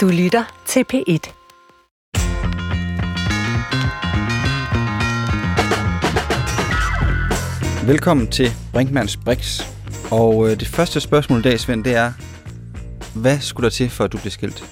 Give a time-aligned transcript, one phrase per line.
[0.00, 1.32] Du lytter til P1.
[7.86, 9.62] Velkommen til Brinkmanns Brix.
[10.10, 12.12] Og øh, det første spørgsmål i dag, Svend, det er,
[13.14, 14.64] hvad skulle der til, for at du blev skilt?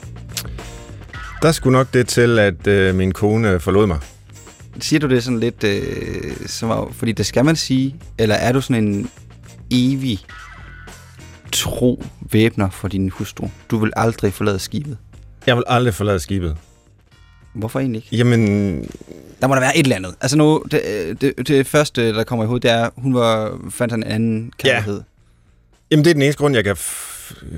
[1.42, 3.98] Der skulle nok det til, at øh, min kone forlod mig.
[4.80, 8.60] Siger du det sådan lidt, øh, som, fordi det skal man sige, eller er du
[8.60, 9.10] sådan en
[9.70, 10.18] evig
[11.52, 12.02] tro
[12.32, 13.48] væbner for din hustru?
[13.70, 14.98] Du vil aldrig forlade skibet.
[15.48, 16.56] Jeg vil aldrig forlade skibet.
[17.54, 18.16] Hvorfor egentlig ikke?
[18.16, 18.40] Jamen,
[19.40, 20.14] Der må der være et eller andet.
[20.20, 20.80] Altså nu, det,
[21.20, 25.00] det, det første, der kommer i hovedet, det er, hun var, fandt en anden kærlighed.
[25.90, 26.76] jamen det er den eneste grund, jeg kan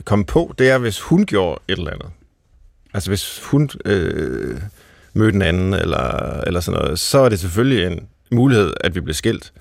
[0.05, 0.55] komme på.
[0.59, 2.09] Det er, hvis hun gjorde et eller andet.
[2.95, 4.61] Altså hvis hun øh,
[5.15, 8.01] mødte en anden, eller, eller sådan noget, så er det selvfølgelig en
[8.31, 9.53] mulighed, at vi bliver skilt.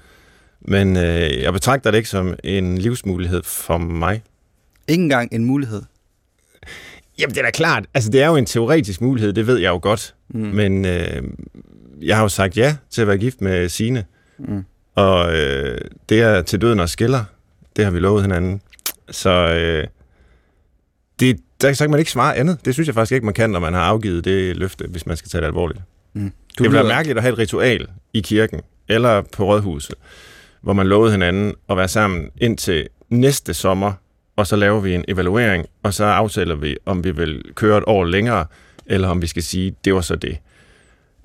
[0.62, 4.24] Men øh, jeg betragter det ikke som en livsmulighed for mig.
[4.88, 5.82] Ikke engang en mulighed.
[7.20, 7.86] Jamen, det er da klart.
[7.94, 10.16] Altså, det er jo en teoretisk mulighed, det ved jeg jo godt.
[10.30, 10.40] Mm.
[10.40, 11.24] Men øh,
[12.02, 14.06] jeg har jo sagt ja til at være gift med Sine.
[14.40, 14.66] Mm.
[14.96, 17.24] Og øh, det er til døden og skiller.
[17.76, 18.62] Det har vi lovet hinanden.
[19.12, 19.88] Så øh,
[21.20, 22.66] det, der kan man ikke svare andet.
[22.66, 25.18] Det synes jeg faktisk ikke, man kan, når man har afgivet det løfte, hvis man
[25.18, 25.80] skal tage det alvorligt.
[26.14, 26.32] Mm.
[26.58, 29.96] Du det være mærkeligt at have et ritual i kirken eller på rådhuset,
[30.62, 33.94] hvor man lovede hinanden at være sammen indtil næste sommer,
[34.40, 37.84] og så laver vi en evaluering, og så aftaler vi, om vi vil køre et
[37.88, 38.46] år længere,
[38.86, 40.38] eller om vi skal sige, det var så det.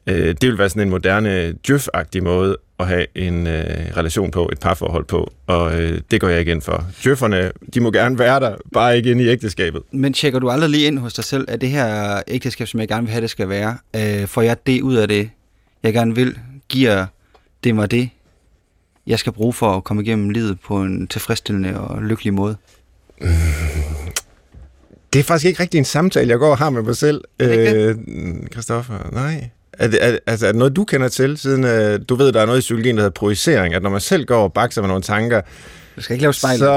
[0.07, 1.87] Øh, det vil være sådan en moderne djøf
[2.23, 3.65] måde at have en øh,
[3.97, 6.87] relation på, et parforhold på, og øh, det går jeg ikke ind for.
[7.05, 9.83] Djøfferne, de må gerne være der, bare ikke ind i ægteskabet.
[9.93, 12.89] Men tjekker du aldrig lige ind hos dig selv, at det her ægteskab, som jeg
[12.89, 15.31] gerne vil have, det skal være, øh, får jeg det ud af det,
[15.83, 17.07] jeg gerne vil, giver
[17.65, 18.11] det mig det,
[19.07, 22.57] jeg skal bruge for at komme igennem livet på en tilfredsstillende og lykkelig måde?
[25.13, 27.49] Det er faktisk ikke rigtig en samtale, jeg går og har med mig selv, Er
[27.51, 27.95] ikke øh,
[28.53, 29.09] Christoffer.
[29.13, 29.49] Nej.
[29.73, 32.41] Er det, er, altså, er det noget, du kender til, siden øh, du ved, der
[32.41, 34.89] er noget i psykologien, der hedder projicering, at når man selv går og bakser med
[34.89, 35.41] nogle tanker,
[35.97, 36.59] Du skal ikke lave spejl.
[36.59, 36.71] så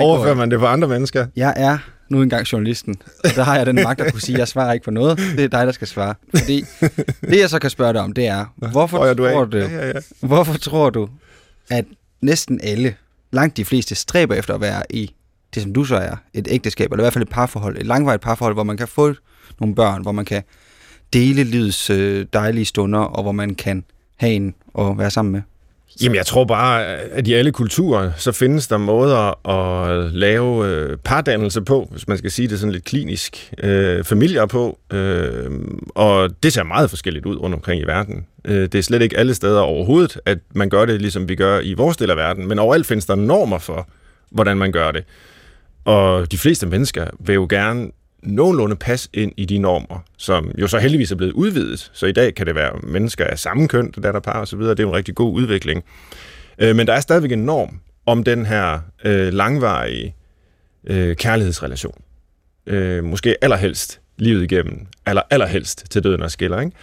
[0.00, 1.26] overfører man det på andre mennesker.
[1.36, 1.78] Jeg er
[2.10, 4.72] nu engang journalisten, og der har jeg den magt at kunne sige, at jeg svarer
[4.72, 5.18] ikke på noget.
[5.18, 6.14] Det er dig, der skal svare.
[6.36, 6.64] Fordi
[7.20, 9.86] det, jeg så kan spørge dig om, det er, hvorfor du tror du, Ja, ja,
[9.86, 9.92] ja.
[10.20, 11.08] hvorfor tror du,
[11.70, 11.84] at
[12.22, 12.94] næsten alle,
[13.32, 15.14] langt de fleste, stræber efter at være i
[15.54, 18.22] det, som du så er, et ægteskab, eller i hvert fald et parforhold, et langvarigt
[18.22, 19.14] parforhold, hvor man kan få
[19.60, 20.42] nogle børn, hvor man kan
[21.12, 23.84] dele livets øh, dejlige stunder, og hvor man kan
[24.16, 25.42] have en at være sammen med.
[26.02, 30.96] Jamen, jeg tror bare, at i alle kulturer, så findes der måder at lave øh,
[30.96, 35.50] pardannelse på, hvis man skal sige det sådan lidt klinisk, øh, familier på, øh,
[35.88, 38.26] og det ser meget forskelligt ud rundt omkring i verden.
[38.44, 41.60] Øh, det er slet ikke alle steder overhovedet, at man gør det, ligesom vi gør
[41.60, 43.88] i vores del af verden, men overalt findes der normer for,
[44.30, 45.04] hvordan man gør det.
[45.84, 47.90] Og de fleste mennesker vil jo gerne
[48.22, 51.90] nogenlunde passe ind i de normer, som jo så heldigvis er blevet udvidet.
[51.92, 54.56] Så i dag kan det være mennesker af samme køn, der er par og så
[54.56, 54.74] videre.
[54.74, 55.84] Det er en rigtig god udvikling.
[56.58, 60.14] Øh, men der er stadigvæk en norm om den her øh, langvarige
[60.86, 62.02] øh, kærlighedsrelation.
[62.66, 66.76] Øh, måske allerhelst livet igennem, eller allerhelst til døden og skiller, ikke?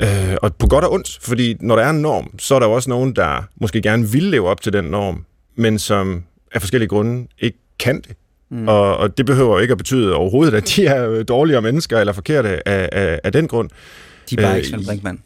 [0.00, 2.66] Øh, og på godt og ondt, fordi når der er en norm, så er der
[2.66, 5.24] jo også nogen, der måske gerne vil leve op til den norm,
[5.56, 8.16] men som af forskellige grunde ikke kan det.
[8.50, 8.68] Mm.
[8.68, 11.98] Og, og det behøver jo ikke at betyde overhovedet, at de er øh, dårligere mennesker
[11.98, 13.70] eller forkerte af, af, af den grund.
[14.30, 15.18] De er bare Øh, ikke Svend Brinkmann.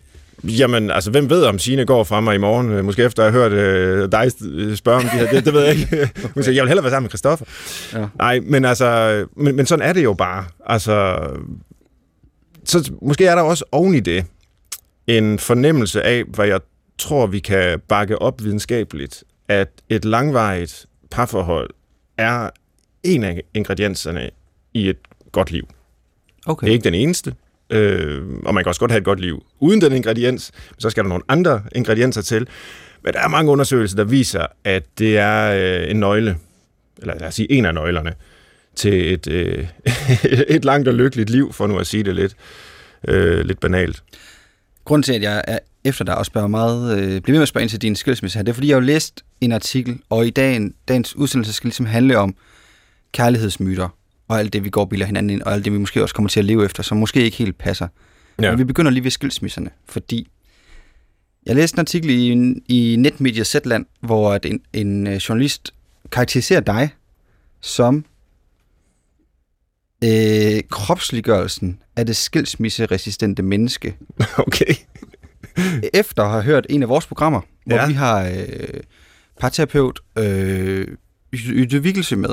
[0.44, 2.70] Jamen, altså, hvem ved, om Signe går fra mig i morgen?
[2.70, 4.32] Øh, Måske efter at have hørt øh, dig
[4.76, 5.30] spørge om de her.
[5.30, 6.10] Det, det ved jeg ikke.
[6.34, 7.46] Hun siger, jeg vil hellere være sammen med Christoffer.
[7.92, 8.06] Ja.
[8.18, 10.44] Nej, men altså, men, men sådan er det jo bare.
[10.66, 11.18] Altså,
[12.64, 14.24] så måske er der også oven i det
[15.06, 16.60] en fornemmelse af, hvad jeg
[16.98, 21.70] tror, vi kan bakke op videnskabeligt, at et langvarigt parforhold
[22.18, 22.50] er
[23.02, 24.30] en af ingredienserne
[24.74, 24.98] i et
[25.32, 25.68] godt liv.
[26.46, 26.64] Okay.
[26.64, 27.34] Det er ikke den eneste,
[27.70, 30.90] øh, og man kan også godt have et godt liv uden den ingrediens, men så
[30.90, 32.48] skal der nogle andre ingredienser til.
[33.02, 35.50] Men der er mange undersøgelser, der viser, at det er
[35.82, 36.36] øh, en nøgle,
[36.98, 38.14] eller lad os sige en af nøglerne,
[38.74, 39.66] til et, øh,
[40.56, 42.36] et langt og lykkeligt liv, for nu at sige det lidt,
[43.08, 44.02] øh, lidt banalt.
[44.86, 47.48] Grunden til, at jeg er efter dig og spørger meget, øh, bliver ved med at
[47.48, 50.26] spørge ind til din skilsmisse her, det er, fordi jeg har læst en artikel, og
[50.26, 52.34] i dagen, dagens udsendelse skal ligesom handle om
[53.12, 53.88] kærlighedsmyter,
[54.28, 56.14] og alt det, vi går og bilder hinanden ind, og alt det, vi måske også
[56.14, 57.88] kommer til at leve efter, som måske ikke helt passer.
[58.42, 58.50] Ja.
[58.50, 60.28] Men vi begynder lige ved skilsmisserne, fordi
[61.46, 62.30] jeg læste en artikel i,
[62.68, 65.74] i netmediet Zetland, hvor en, en øh, journalist
[66.12, 66.90] karakteriserer dig
[67.60, 68.04] som
[70.04, 73.96] øh, kropsliggørelsen af det skilsmisseresistente menneske.
[74.38, 74.74] Okay.
[75.94, 77.86] Efter at have hørt en af vores programmer, hvor Ja.
[77.86, 78.80] vi har øh,
[79.40, 80.86] parterapeut øh,
[81.34, 82.30] Ytte Vikkelse med,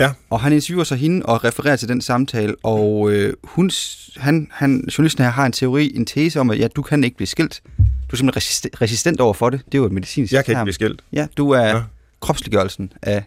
[0.00, 0.12] Ja.
[0.30, 3.70] Og han interviewer så hende og refererer til den samtale, og øh, hun,
[4.16, 7.16] han, han, journalisten her har en teori, en tese om, at ja, du kan ikke
[7.16, 7.62] blive skilt.
[7.78, 9.60] Du er simpelthen resist- resistent over for det.
[9.66, 10.64] Det er jo et medicinsk Jeg kan ikke term.
[10.64, 11.02] blive skilt.
[11.12, 11.82] Ja, du er ja.
[12.20, 13.24] kropsliggørelsen af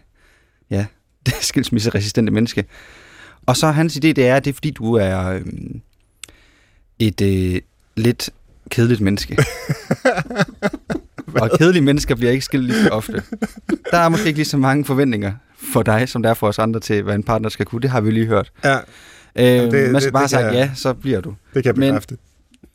[0.70, 0.86] ja,
[1.26, 2.64] det skilsmisseresistente menneske.
[3.46, 5.80] Og så hans idé, det er, det er fordi, du er øhm,
[6.98, 7.60] et øh,
[7.96, 8.30] lidt
[8.70, 9.36] kedeligt menneske.
[11.40, 13.22] og kedelige mennesker bliver ikke skilt lige så ofte.
[13.90, 15.32] Der er måske ikke lige så mange forventninger
[15.72, 17.80] for dig, som der er for os andre til, hvad en partner skal kunne.
[17.82, 18.52] Det har vi lige hørt.
[18.64, 18.76] Ja,
[19.36, 21.34] Øh, det- man skal det- bare sige ja, så bliver du.
[21.54, 22.16] det kan jeg bekræfte.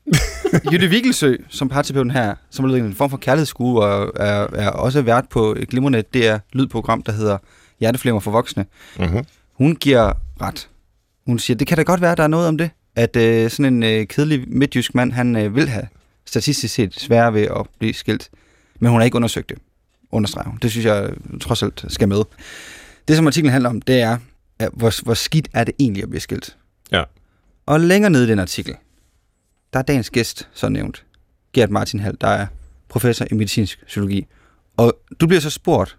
[0.71, 5.01] Jytte Vigelsø, som parterapeuten her, som er en form for kærlighedsskue, og er, er også
[5.01, 7.37] vært på et glimrende DR lydprogram, der hedder
[7.79, 8.65] Hjerteflimmer for voksne.
[8.99, 9.23] Mm-hmm.
[9.57, 10.69] Hun giver ret.
[11.25, 13.73] Hun siger, det kan da godt være, der er noget om det, at øh, sådan
[13.73, 15.87] en øh, kedelig midtjysk mand, han øh, vil have
[16.25, 18.29] statistisk set sværere ved at blive skilt.
[18.79, 19.57] Men hun har ikke undersøgt det,
[20.11, 20.59] understreger hun.
[20.61, 21.09] Det synes jeg
[21.41, 22.23] trods alt skal med.
[23.07, 24.17] Det, som artiklen handler om, det er,
[24.59, 26.57] at hvor, hvor skidt er det egentlig at blive skilt?
[26.91, 27.03] Ja.
[27.65, 28.75] Og længere nede i den artikel,
[29.73, 31.05] der er dagens gæst så nævnt.
[31.53, 32.47] Gert Martin Hall, der er
[32.89, 34.27] professor i medicinsk psykologi.
[34.77, 35.97] Og du bliver så spurgt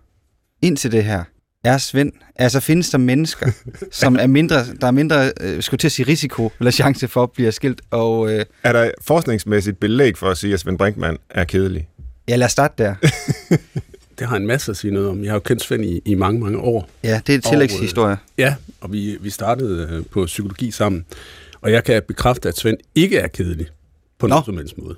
[0.63, 1.25] ind til det her.
[1.65, 3.51] Er Svend, altså findes der mennesker,
[3.93, 7.23] som er mindre, der er mindre, øh, skulle til at sige risiko eller chance for
[7.23, 7.81] at blive skilt?
[7.91, 11.89] Og øh, Er der forskningsmæssigt belæg for at sige, at Svend Brinkmann er kedelig?
[12.29, 12.95] ja, lad os starte der.
[14.19, 15.23] Det har en masse at sige noget om.
[15.25, 16.89] Jeg har jo kendt Svend i, i mange, mange år.
[17.05, 18.17] Ja, det er et Og, tillægshistorie.
[18.39, 21.05] Ja, og vi, vi startede øh, på psykologi sammen.
[21.61, 23.67] Og jeg kan bekræfte, at Svend ikke er kedelig
[24.19, 24.29] på Nå.
[24.35, 24.97] nogen som helst måde.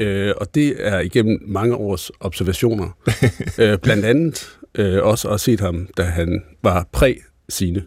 [0.00, 2.88] Øh, og det er igennem mange års observationer.
[3.60, 7.14] øh, blandt andet øh, også at set ham, da han var præ
[7.48, 7.82] sine.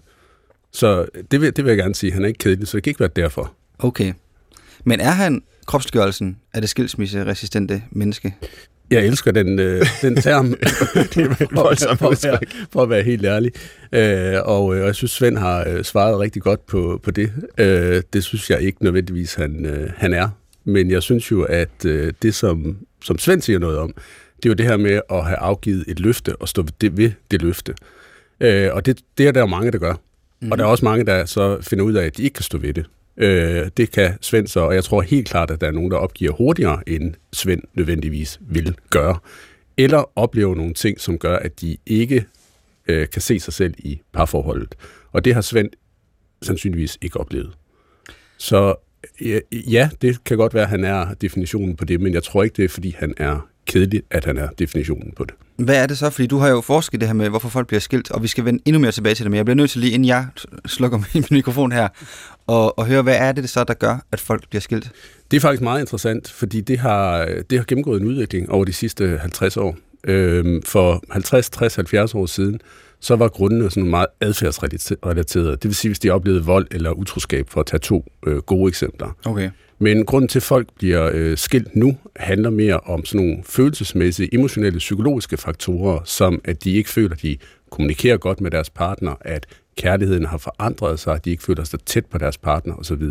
[0.72, 2.12] Så det vil, det vil jeg gerne sige.
[2.12, 3.54] Han er ikke kedelig, så det kan ikke være derfor.
[3.80, 4.14] Okay.
[4.84, 8.36] Men er han kropsgørelsen af det skilsmisseresistente menneske?
[8.92, 10.48] Jeg elsker den, øh, den term,
[11.16, 12.40] Det er for, voldsomt for, at være,
[12.72, 13.52] for at være helt ærlig.
[13.92, 17.32] Øh, og øh, jeg synes, Svend har øh, svaret rigtig godt på, på det.
[17.58, 20.30] Øh, det synes jeg ikke nødvendigvis, han, øh, han er.
[20.64, 23.94] Men jeg synes jo, at øh, det, som, som Svend siger noget om,
[24.38, 26.98] det er jo det her med at have afgivet et løfte og stå ved det,
[26.98, 27.74] ved det løfte.
[28.40, 29.94] Øh, og det, det er der jo mange, der gør.
[30.42, 30.52] Mm.
[30.52, 32.58] Og der er også mange, der så finder ud af, at de ikke kan stå
[32.58, 32.86] ved det.
[33.18, 35.98] Øh, det kan Svend så, og jeg tror helt klart, at der er nogen, der
[35.98, 39.18] opgiver hurtigere, end Svend nødvendigvis vil gøre.
[39.78, 42.26] Eller oplever nogle ting, som gør, at de ikke
[42.88, 44.76] øh, kan se sig selv i parforholdet.
[45.12, 45.70] Og det har Svend
[46.42, 47.52] sandsynligvis ikke oplevet.
[48.38, 48.76] Så
[49.52, 52.54] ja, det kan godt være, at han er definitionen på det, men jeg tror ikke,
[52.58, 55.34] det er, fordi han er kedelig, at han er definitionen på det.
[55.56, 56.10] Hvad er det så?
[56.10, 58.46] Fordi du har jo forsket det her med, hvorfor folk bliver skilt, og vi skal
[58.46, 60.28] vende endnu mere tilbage til det, men jeg bliver nødt til lige, inden jeg
[60.66, 61.88] slukker min mikrofon her,
[62.48, 64.92] og, og høre, hvad er det så, der gør, at folk bliver skilt?
[65.32, 68.74] Det er faktisk meget interessant, fordi det har, det har gennemgået en udvikling over de
[68.74, 69.78] sidste 50 år.
[70.08, 72.60] Øhm, for 50, 60, 70 år siden,
[73.04, 75.52] så var grundene sådan meget adfærdsrelaterede.
[75.52, 78.70] Det vil sige, hvis de oplevede vold eller utroskab, for at tage to øh, gode
[78.70, 79.18] eksempler.
[79.26, 79.50] Okay.
[79.80, 84.36] Men grunden til, at folk bliver øh, skilt nu, handler mere om sådan nogle følelsesmæssige,
[84.36, 87.38] emotionelle, psykologiske faktorer, som at de ikke føler, at de
[87.72, 89.46] kommunikerer godt med deres partner, at
[89.78, 93.04] kærligheden har forandret sig, at de ikke føler sig tæt på deres partner osv.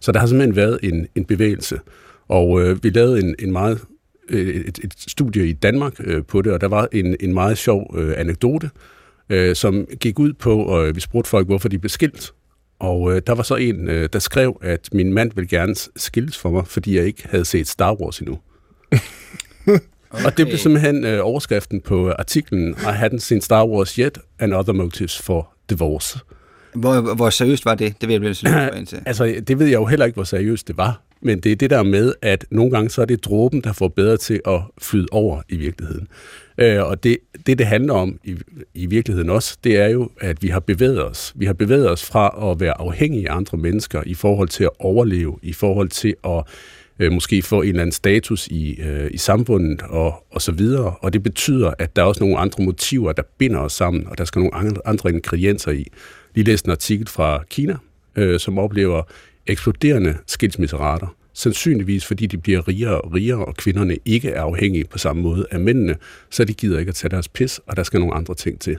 [0.00, 1.80] Så der har simpelthen været en, en bevægelse.
[2.28, 3.80] Og øh, vi lavede en, en meget,
[4.28, 7.58] øh, et, et studie i Danmark øh, på det, og der var en, en meget
[7.58, 8.70] sjov øh, anekdote,
[9.30, 12.32] øh, som gik ud på, og øh, vi spurgte folk, hvorfor de blev skilt.
[12.78, 16.38] Og øh, der var så en, øh, der skrev, at min mand ville gerne skilles
[16.38, 18.38] for mig, fordi jeg ikke havde set Star Wars endnu.
[19.66, 19.78] Okay.
[20.26, 24.54] Og det blev simpelthen øh, overskriften på artiklen, I hadn't seen Star Wars yet, and
[24.54, 26.18] other motives for divorce.
[26.74, 28.00] Hvor, hvor seriøst var det?
[28.00, 28.34] Det vil jeg blive
[28.74, 28.98] nødt til.
[29.06, 31.02] Altså, det ved jeg jo heller ikke, hvor seriøst det var.
[31.22, 33.88] Men det er det der med, at nogle gange så er det dråben, der får
[33.88, 36.08] bedre til at flyde over i virkeligheden.
[36.58, 38.36] Øh, og det, det, det handler om i,
[38.74, 41.32] i virkeligheden også, det er jo, at vi har bevæget os.
[41.36, 44.70] Vi har bevæget os fra at være afhængige af andre mennesker i forhold til at
[44.78, 46.44] overleve, i forhold til at
[46.98, 50.94] øh, måske få en eller anden status i, øh, i samfundet og, og så videre.
[51.00, 54.18] Og det betyder, at der er også nogle andre motiver, der binder os sammen, og
[54.18, 55.86] der skal nogle andre, andre ingredienser i.
[56.34, 57.76] Lige læste en artikel fra Kina,
[58.16, 59.02] øh, som oplever
[59.46, 61.16] eksploderende skilsmisserater.
[61.32, 65.46] Sandsynligvis fordi de bliver rigere og rigere, og kvinderne ikke er afhængige på samme måde
[65.50, 65.96] af mændene,
[66.30, 68.78] så de gider ikke at tage deres pis, og der skal nogle andre ting til.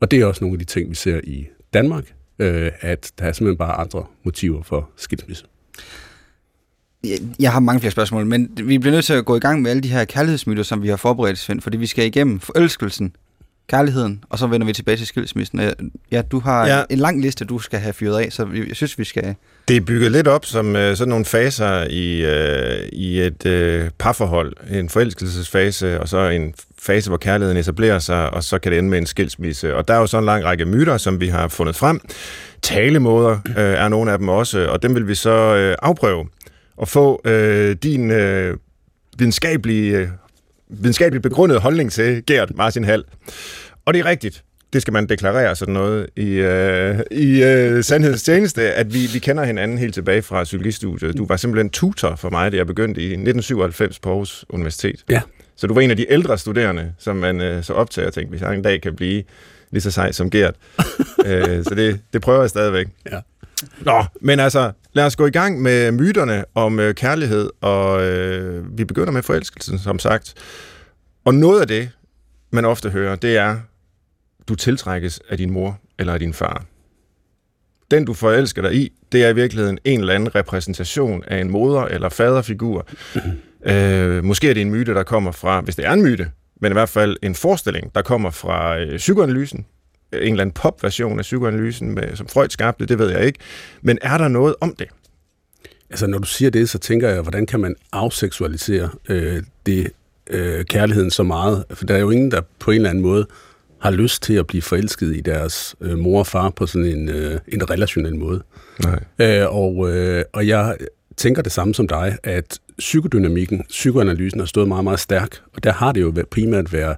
[0.00, 3.24] Og det er også nogle af de ting, vi ser i Danmark, øh, at der
[3.24, 5.44] er simpelthen bare andre motiver for skilsmisse.
[7.40, 9.70] Jeg, har mange flere spørgsmål, men vi bliver nødt til at gå i gang med
[9.70, 13.16] alle de her kærlighedsmyter, som vi har forberedt, Svend, fordi vi skal igennem forelskelsen,
[13.68, 15.60] kærligheden, og så vender vi tilbage til skilsmissen.
[15.60, 15.72] Øh,
[16.12, 16.82] Ja, du har Ja.
[16.90, 19.34] en lang liste, du skal have fyret af, så jeg synes, vi skal...
[19.68, 23.90] Det er bygget lidt op som øh, sådan nogle faser i, øh, i et øh,
[23.98, 24.52] parforhold.
[24.70, 28.90] En forelskelsesfase, og så en fase, hvor kærligheden etablerer sig, og så kan det ende
[28.90, 29.76] med en skilsmisse.
[29.76, 32.00] Og der er jo så en lang række myter, som vi har fundet frem.
[32.62, 36.26] Talemåder øh, er nogle af dem også, og dem vil vi så øh, afprøve
[36.76, 38.56] og få øh, din øh,
[39.18, 40.08] videnskabelige, øh,
[40.68, 43.04] videnskabeligt begrundede holdning til Gert Martin Hall.
[43.84, 44.44] Og det er rigtigt.
[44.72, 49.18] Det skal man deklarere sådan noget i, øh, i øh, sandhedens tjeneste, at vi, vi
[49.18, 51.16] kender hinanden helt tilbage fra psykologistudiet.
[51.16, 55.04] Du var simpelthen tutor for mig, da jeg begyndte i 1997 på Aarhus Universitet.
[55.10, 55.20] Ja.
[55.56, 58.30] Så du var en af de ældre studerende, som man øh, så optager og tænkte,
[58.30, 59.22] hvis jeg en dag kan blive
[59.70, 60.54] lige så sej som Gert.
[61.26, 62.86] øh, så det, det prøver jeg stadigvæk.
[63.12, 63.20] Ja.
[63.80, 68.78] Nå, men altså, lad os gå i gang med myterne om øh, kærlighed, og øh,
[68.78, 70.34] vi begynder med forelskelsen, som sagt.
[71.24, 71.90] Og noget af det,
[72.50, 73.56] man ofte hører, det er,
[74.48, 76.64] du tiltrækkes af din mor eller af din far.
[77.90, 81.50] Den, du forelsker dig i, det er i virkeligheden en eller anden repræsentation af en
[81.50, 82.86] moder- eller faderfigur.
[83.70, 86.72] øh, måske er det en myte, der kommer fra, hvis det er en myte, men
[86.72, 89.66] i hvert fald en forestilling, der kommer fra øh, psykoanalysen.
[90.22, 93.38] En eller anden popversion af psykoanalysen, med, som Freud skabte, det ved jeg ikke.
[93.82, 94.88] Men er der noget om det?
[95.90, 99.90] Altså, når du siger det, så tænker jeg, hvordan kan man afseksualisere øh, det
[100.30, 101.64] øh, kærligheden så meget?
[101.70, 103.26] For der er jo ingen, der på en eller anden måde
[103.78, 107.08] har lyst til at blive forelsket i deres øh, mor og far på sådan en,
[107.08, 108.42] øh, en relationel måde.
[108.82, 109.00] Nej.
[109.18, 110.76] Øh, og, øh, og jeg
[111.16, 115.72] tænker det samme som dig, at psykodynamikken, psykoanalysen har stået meget, meget stærk, og der
[115.72, 116.96] har det jo primært været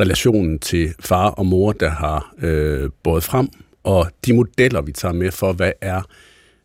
[0.00, 3.48] relationen til far og mor, der har øh, båret frem,
[3.84, 6.02] og de modeller, vi tager med for, hvad er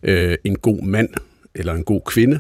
[0.04, 1.10] øh, en god mand
[1.56, 2.40] eller en god kvinde,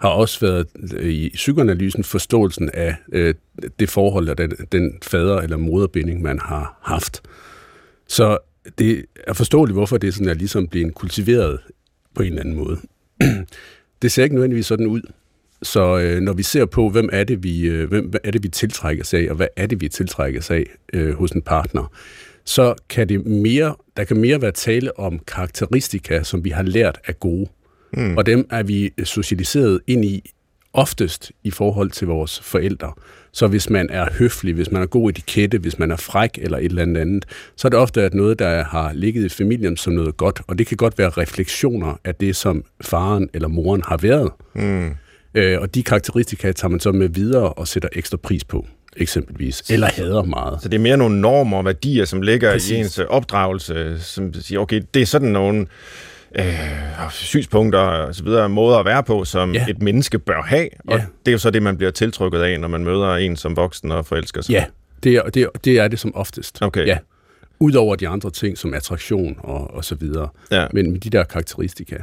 [0.00, 3.34] har også været øh, i psykoanalysen forståelsen af øh,
[3.78, 7.22] det forhold, og den, den fader- eller moderbinding, man har haft.
[8.08, 8.38] Så
[8.78, 11.58] det er forståeligt, hvorfor det sådan er ligesom blevet kultiveret
[12.14, 12.78] på en eller anden måde.
[14.02, 15.02] det ser ikke nødvendigvis sådan ud.
[15.64, 18.48] Så øh, når vi ser på, hvem er det, vi, øh, hvem er det, vi
[18.48, 21.92] tiltrækker sig af, og hvad er det, vi tiltrækker sig af øh, hos en partner,
[22.44, 26.98] så kan det mere, der kan mere være tale om karakteristika, som vi har lært
[27.06, 27.48] af gode.
[27.92, 28.16] Mm.
[28.16, 30.30] Og dem er vi socialiseret ind i
[30.72, 32.92] oftest i forhold til vores forældre.
[33.32, 36.58] Så hvis man er høflig, hvis man er god etikette, hvis man er fræk eller
[36.58, 37.24] et eller andet andet,
[37.56, 40.58] så er det ofte at noget, der har ligget i familien som noget godt, og
[40.58, 44.30] det kan godt være refleksioner af det, som faren eller moren har været.
[44.54, 44.90] Mm.
[45.34, 49.62] Øh, og de karakteristika tager man så med videre og sætter ekstra pris på, eksempelvis.
[49.70, 50.62] Eller hader meget.
[50.62, 52.70] Så det er mere nogle normer og værdier, som ligger Præcis.
[52.70, 55.66] I ens øh, opdragelse, som siger, okay, det er sådan nogle
[56.38, 56.44] øh,
[57.10, 59.54] synspunkter og så videre, måder at være på, som.
[59.54, 59.66] Ja.
[59.68, 61.04] et menneske bør have, og Ja.
[61.26, 63.92] det er jo så det, man bliver tiltrykket af, når man møder en som voksen
[63.92, 64.52] og forelsker sig.
[64.52, 64.64] Ja,
[65.04, 66.62] det er det, er, det, er det som oftest.
[66.62, 66.86] Okay.
[66.86, 66.98] Ja.
[67.64, 70.28] Udover de andre ting, som attraktion og, og så videre.
[70.50, 70.66] Ja.
[70.72, 71.96] Men med de der karakteristika.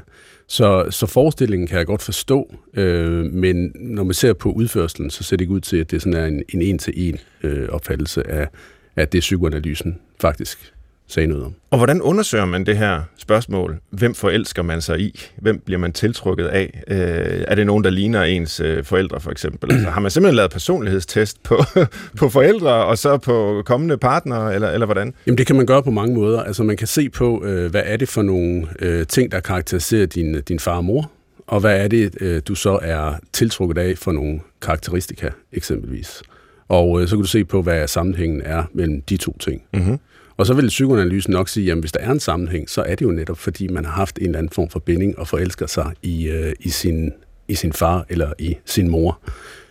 [0.47, 5.23] Så, så forestillingen kan jeg godt forstå, øh, men når man ser på udførselen, så
[5.23, 8.47] ser det ikke ud til, at det sådan er en, en en-til-en øh, opfattelse af,
[8.95, 10.70] af det, psykoanalysen faktisk
[11.11, 11.53] sagde noget om.
[11.71, 13.79] Og hvordan undersøger man det her spørgsmål?
[13.89, 15.19] Hvem forelsker man sig i?
[15.37, 16.83] Hvem bliver man tiltrykket af?
[16.87, 19.71] Øh, er det nogen, der ligner ens øh, forældre, for eksempel?
[19.73, 21.63] Altså, har man simpelthen lavet personlighedstest på,
[22.19, 25.13] på forældre, og så på kommende partnere, eller, eller hvordan?
[25.27, 26.43] Jamen det kan man gøre på mange måder.
[26.43, 30.05] Altså man kan se på, øh, hvad er det for nogle øh, ting, der karakteriserer
[30.05, 31.11] din, din far og mor,
[31.47, 36.23] og hvad er det, øh, du så er tiltrukket af for nogle karakteristika, eksempelvis.
[36.67, 39.61] Og øh, så kan du se på, hvad sammenhængen er mellem de to ting.
[39.73, 39.99] Mm-hmm.
[40.41, 43.05] Og så vil psykoanalysen nok sige, at hvis der er en sammenhæng, så er det
[43.05, 45.93] jo netop, fordi man har haft en eller anden form for binding og forelsker sig
[46.01, 47.11] i, øh, i, sin,
[47.47, 49.19] i sin far eller i sin mor.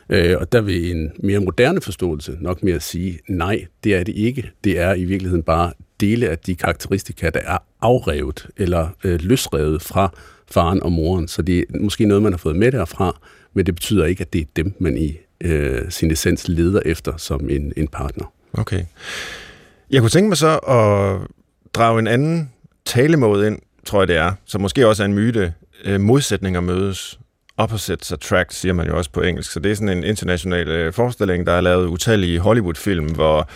[0.09, 4.15] Øh, og der vil en mere moderne forståelse nok mere sige, nej, det er det
[4.17, 4.51] ikke.
[4.65, 9.83] Det er i virkeligheden bare dele af de karakteristika, der er afrevet eller øh, løsrevet
[9.83, 10.13] fra
[10.51, 11.29] faren og moren.
[11.29, 13.21] Så det er måske noget, man har fået med derfra,
[13.55, 17.17] men det betyder ikke, at det er dem, man i øh, sin essens leder efter
[17.17, 18.33] som en, en partner.
[18.53, 18.85] Okay.
[19.91, 21.29] Jeg kunne tænke mig så at
[21.75, 22.53] drage en anden
[22.85, 25.55] talemåde ind, tror jeg det er, som måske også er en myte.
[25.85, 27.19] Øh, modsætninger mødes.
[27.57, 29.53] Opposites attract, siger man jo også på engelsk.
[29.53, 33.49] Så det er sådan en international øh, forestilling, der er lavet utallige Hollywood-film, hvor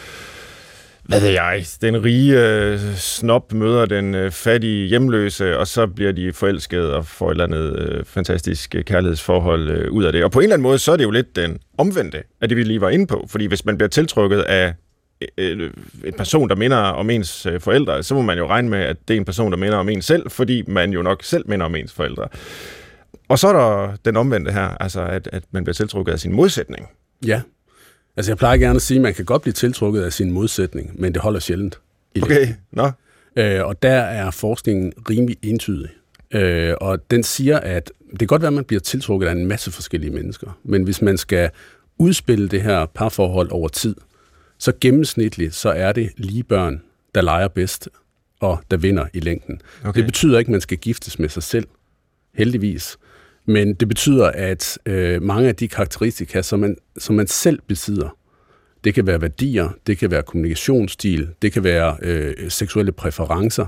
[1.05, 6.12] hvad ved jeg, den rige øh, snob møder den øh, fattige hjemløse, og så bliver
[6.12, 10.25] de forelsket og får et eller andet øh, fantastisk øh, kærlighedsforhold øh, ud af det.
[10.25, 12.57] Og på en eller anden måde, så er det jo lidt den omvendte af det,
[12.57, 13.26] vi lige var inde på.
[13.31, 14.75] Fordi hvis man bliver tiltrykket af
[15.38, 15.71] øh,
[16.04, 18.97] en person, der minder om ens øh, forældre, så må man jo regne med, at
[19.09, 21.66] det er en person, der minder om en selv, fordi man jo nok selv minder
[21.66, 22.28] om ens forældre.
[23.28, 26.33] Og så er der den omvendte her, altså at, at man bliver tiltrukket af sin
[26.33, 26.88] modsætning.
[27.26, 27.40] Ja,
[28.16, 31.00] Altså, jeg plejer gerne at sige, at man kan godt blive tiltrukket af sin modsætning,
[31.00, 31.81] men det holder sjældent.
[32.23, 32.90] Okay, nå.
[33.37, 35.88] Øh, og der er forskningen rimelig entydig.
[36.35, 39.47] Øh, og den siger, at det kan godt være, at man bliver tiltrukket af en
[39.47, 41.50] masse forskellige mennesker, men hvis man skal
[41.99, 43.97] udspille det her parforhold over tid,
[44.59, 46.83] så gennemsnitligt, så er det lige børn,
[47.15, 47.89] der leger bedst
[48.41, 49.61] og der vinder i længden.
[49.85, 49.99] Okay.
[49.99, 51.67] Det betyder ikke, at man skal giftes med sig selv,
[52.35, 52.97] heldigvis.
[53.47, 58.17] Men det betyder, at øh, mange af de karakteristika, som man, som man selv besidder,
[58.85, 63.67] det kan være værdier, det kan være kommunikationsstil, det kan være øh, seksuelle præferencer.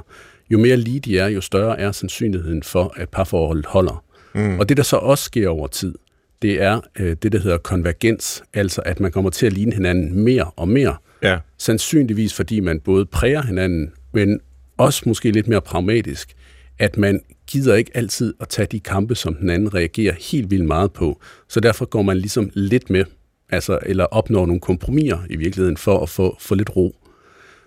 [0.50, 4.04] Jo mere lige de er, jo større er sandsynligheden for, at parforholdet holder.
[4.34, 4.58] Mm.
[4.58, 5.94] Og det, der så også sker over tid,
[6.42, 10.20] det er øh, det, der hedder konvergens, altså at man kommer til at ligne hinanden
[10.20, 10.96] mere og mere.
[11.22, 11.38] Ja.
[11.58, 14.40] Sandsynligvis fordi man både præger hinanden, men
[14.76, 16.32] også måske lidt mere pragmatisk,
[16.78, 20.64] at man gider ikke altid at tage de kampe, som den anden reagerer helt vildt
[20.64, 21.20] meget på.
[21.48, 23.04] Så derfor går man ligesom lidt med,
[23.50, 26.96] altså, eller opnår nogle kompromiser i virkeligheden for at få, få lidt ro.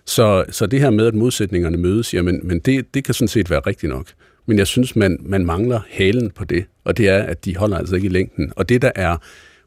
[0.06, 3.50] Så, så det her med, at modsætningerne mødes, jamen, men det, det kan sådan set
[3.50, 4.06] være rigtigt nok.
[4.46, 7.78] Men jeg synes, man, man mangler halen på det, og det er, at de holder
[7.78, 8.52] altså ikke i længden.
[8.56, 9.16] Og det, der er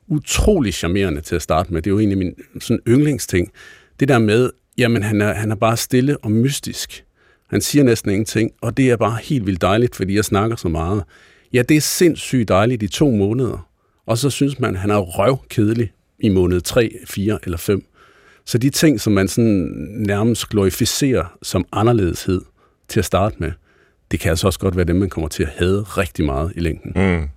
[0.07, 3.51] utrolig charmerende til at starte med, det er jo egentlig min sådan yndlingsting,
[3.99, 7.05] det der med, jamen han er, han er bare stille og mystisk.
[7.49, 10.67] Han siger næsten ingenting, og det er bare helt vildt dejligt, fordi jeg snakker så
[10.67, 11.03] meget.
[11.53, 13.69] Ja, det er sindssygt dejligt i to måneder,
[14.05, 17.85] og så synes man, han er røvkedelig i måned 3, 4 eller 5.
[18.45, 19.73] Så de ting, som man sådan
[20.07, 22.41] nærmest glorificerer som anderledeshed
[22.87, 23.51] til at starte med,
[24.13, 26.59] det kan altså også godt være dem, man kommer til at hade rigtig meget i
[26.59, 26.91] længden.
[26.95, 27.29] Mm.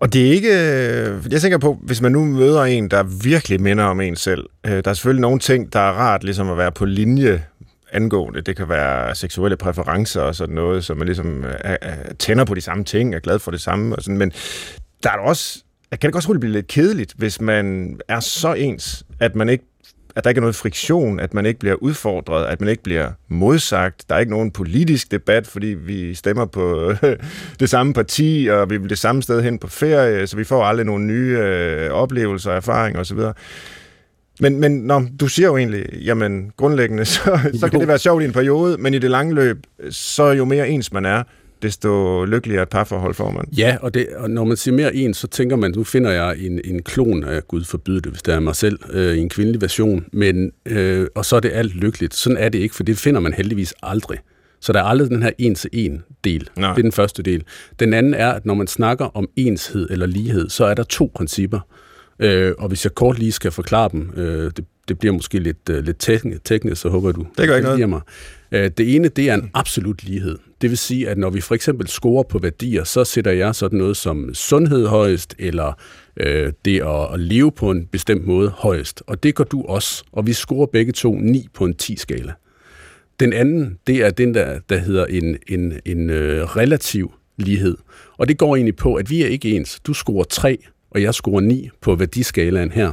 [0.00, 0.48] Og det er ikke...
[0.48, 4.44] Øh, jeg tænker på, hvis man nu møder en, der virkelig minder om en selv.
[4.66, 7.44] Øh, der er selvfølgelig nogle ting, der er rart ligesom at være på linje
[7.92, 8.40] angående.
[8.40, 12.44] Det kan være seksuelle præferencer og sådan noget, så man ligesom øh, er, er, tænder
[12.44, 13.96] på de samme ting, er glad for det samme.
[13.96, 14.18] Og sådan.
[14.18, 14.32] Men
[15.02, 15.28] der er også...
[15.28, 15.64] også...
[16.00, 19.64] Kan det også blive lidt kedeligt, hvis man er så ens, at man ikke
[20.16, 23.10] at der ikke er noget friktion, at man ikke bliver udfordret, at man ikke bliver
[23.28, 24.04] modsagt.
[24.08, 26.92] Der er ikke nogen politisk debat, fordi vi stemmer på
[27.60, 30.64] det samme parti, og vi vil det samme sted hen på ferie, så vi får
[30.64, 33.18] aldrig nogle nye øh, oplevelser, erfaringer osv.
[34.40, 38.22] Men, men nå, du siger jo egentlig, jamen grundlæggende, så, så kan det være sjovt
[38.22, 39.58] i en periode, men i det lange løb,
[39.90, 41.22] så jo mere ens man er,
[41.62, 43.44] desto lykkeligere et parforhold får man.
[43.58, 46.36] Ja, og, det, og når man siger mere en, så tænker man, nu finder jeg
[46.38, 49.28] en, en klon af Gud forbyde det, hvis det er mig selv, øh, i en
[49.28, 52.14] kvindelig version, men, øh, og så er det alt lykkeligt.
[52.14, 54.18] Sådan er det ikke, for det finder man heldigvis aldrig.
[54.60, 56.48] Så der er aldrig den her en-til-en del.
[56.56, 56.70] Nej.
[56.70, 57.42] Det er den første del.
[57.80, 61.10] Den anden er, at når man snakker om enshed eller lighed, så er der to
[61.14, 61.60] principper.
[62.18, 65.70] Øh, og hvis jeg kort lige skal forklare dem, øh, det, det bliver måske lidt,
[65.70, 67.88] øh, lidt teknisk, teknisk, så håber du Det gør ikke noget.
[67.88, 68.00] mig.
[68.52, 70.38] Øh, det ene, det er en absolut lighed.
[70.60, 73.78] Det vil sige, at når vi for eksempel scorer på værdier, så sætter jeg sådan
[73.78, 75.72] noget som sundhed højest, eller
[76.16, 76.82] øh, det
[77.12, 79.02] at, leve på en bestemt måde højest.
[79.06, 80.04] Og det gør du også.
[80.12, 82.32] Og vi scorer begge to 9 på en 10-skala.
[83.20, 87.76] Den anden, det er den, der, der hedder en, en, en øh, relativ lighed.
[88.18, 89.80] Og det går egentlig på, at vi er ikke ens.
[89.80, 90.58] Du scorer 3,
[90.90, 92.92] og jeg scorer 9 på værdiskalaen her.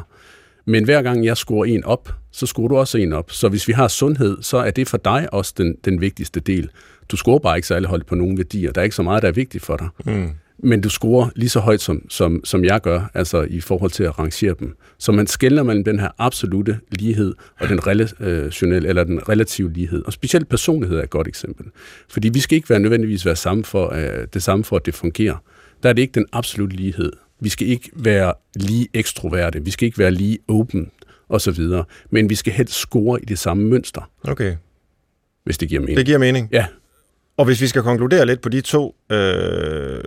[0.66, 3.32] Men hver gang jeg scorer en op, så scorer du også en op.
[3.32, 6.70] Så hvis vi har sundhed, så er det for dig også den, den vigtigste del.
[7.10, 8.72] Du scorer bare ikke særlig højt på nogle værdier.
[8.72, 9.88] Der er ikke så meget, der er vigtigt for dig.
[10.06, 10.30] Mm.
[10.60, 14.04] Men du scorer lige så højt, som, som, som jeg gør, altså i forhold til
[14.04, 14.76] at rangere dem.
[14.98, 20.04] Så man skælder mellem den her absolute lighed og den relationelle, eller den relative lighed.
[20.06, 21.66] Og specielt personlighed er et godt eksempel.
[22.10, 24.96] Fordi vi skal ikke være nødvendigvis være samme for, øh, det samme for, at det
[24.96, 25.36] fungerer.
[25.84, 27.12] Der er det ikke den absolute lighed.
[27.40, 30.92] Vi skal ikke være lige ekstroverte, vi skal ikke være lige open
[31.30, 31.84] og så videre.
[32.10, 34.56] Men vi skal helst score i det samme mønster, Okay,
[35.44, 35.98] hvis det giver mening.
[35.98, 36.50] det giver mening.
[36.52, 36.66] Ja,
[37.38, 40.04] Og hvis vi skal konkludere lidt på de to øh,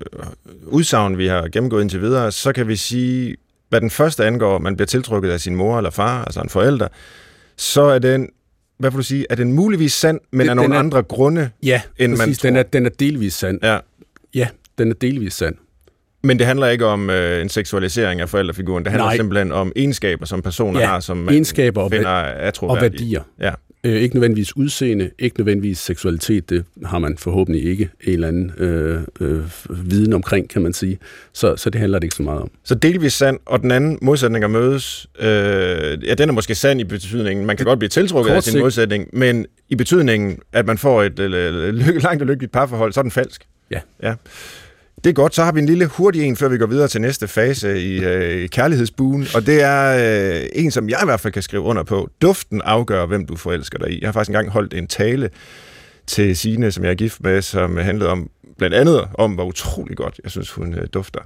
[0.66, 3.36] udsagn, vi har gennemgået indtil videre, så kan vi sige,
[3.68, 6.88] hvad den første angår, man bliver tiltrykket af sin mor eller far, altså en forælder,
[7.56, 8.28] så er den,
[8.78, 11.50] hvad vil du sige, er den muligvis sand, men Den- af nogle er- andre grunde,
[11.62, 12.38] ja End man præcis.
[12.38, 12.48] tror.
[12.48, 13.58] Den er, den er delvis sand.
[13.62, 13.78] ja.
[14.34, 15.54] Ja, den er delvis sand.
[16.22, 19.16] Men det handler ikke om øh, en seksualisering af forældrefiguren, det handler Nej.
[19.16, 22.82] simpelthen om egenskaber, som personer Ja, har, som man egenskaber og, finder og atroværdige.
[22.92, 23.22] værdier.
[23.40, 23.50] Ja.
[23.84, 28.52] Øh, ikke nødvendigvis udseende, ikke nødvendigvis seksualitet, det har man forhåbentlig ikke en eller anden
[28.58, 29.40] øh, øh,
[29.90, 30.98] viden omkring, kan man sige.
[31.32, 32.50] Så, så det handler det ikke så meget om.
[32.64, 35.06] Så delvis sand, og den anden modsætninger mødes.
[35.20, 35.28] Øh,
[36.06, 38.50] ja, den er måske sand i betydningen, man kan godt blive tiltrukket Kort af sin
[38.52, 38.62] sigt.
[38.62, 43.02] modsætning, men i betydningen, at man får et øh, langt og lykkeligt parforhold, så er
[43.02, 43.42] den falsk.
[43.70, 43.80] Ja.
[44.02, 44.14] ja.
[45.04, 47.00] Det er godt, så har vi en lille hurtig en, før vi går videre til
[47.00, 51.32] næste fase i øh, kærlighedsbuen, og det er øh, en, som jeg i hvert fald
[51.32, 52.08] kan skrive under på.
[52.22, 54.00] Duften afgør, hvem du forelsker dig i.
[54.00, 55.30] Jeg har faktisk engang holdt en tale
[56.06, 59.96] til Sine, som jeg er gift med, som handlede om blandt andet om, hvor utrolig
[59.96, 61.20] godt jeg synes, hun øh, dufter.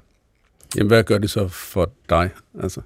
[0.77, 2.31] Jamen, hvad gør det så for dig?
[2.63, 2.81] Altså,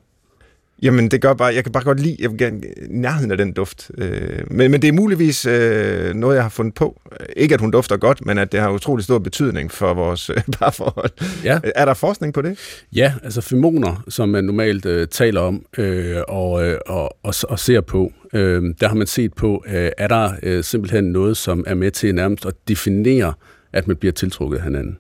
[0.83, 3.53] Jamen, det gør bare, jeg kan bare godt lide, jeg vil gerne nærheden af den
[3.53, 3.91] duft.
[3.99, 7.01] Øh, men, men det er muligvis øh, noget, jeg har fundet på.
[7.37, 10.37] Ikke, at hun dufter godt, men at det har utrolig stor betydning for vores øh,
[10.59, 11.11] parforhold.
[11.45, 11.61] Ja.
[11.75, 12.59] Er der forskning på det?
[12.93, 17.59] Ja, altså femoner, som man normalt øh, taler om øh, og, øh, og, og, og
[17.59, 21.65] ser på, øh, der har man set på, øh, er der øh, simpelthen noget, som
[21.67, 23.33] er med til nærmest at definere,
[23.73, 24.99] at man bliver tiltrukket af hinanden.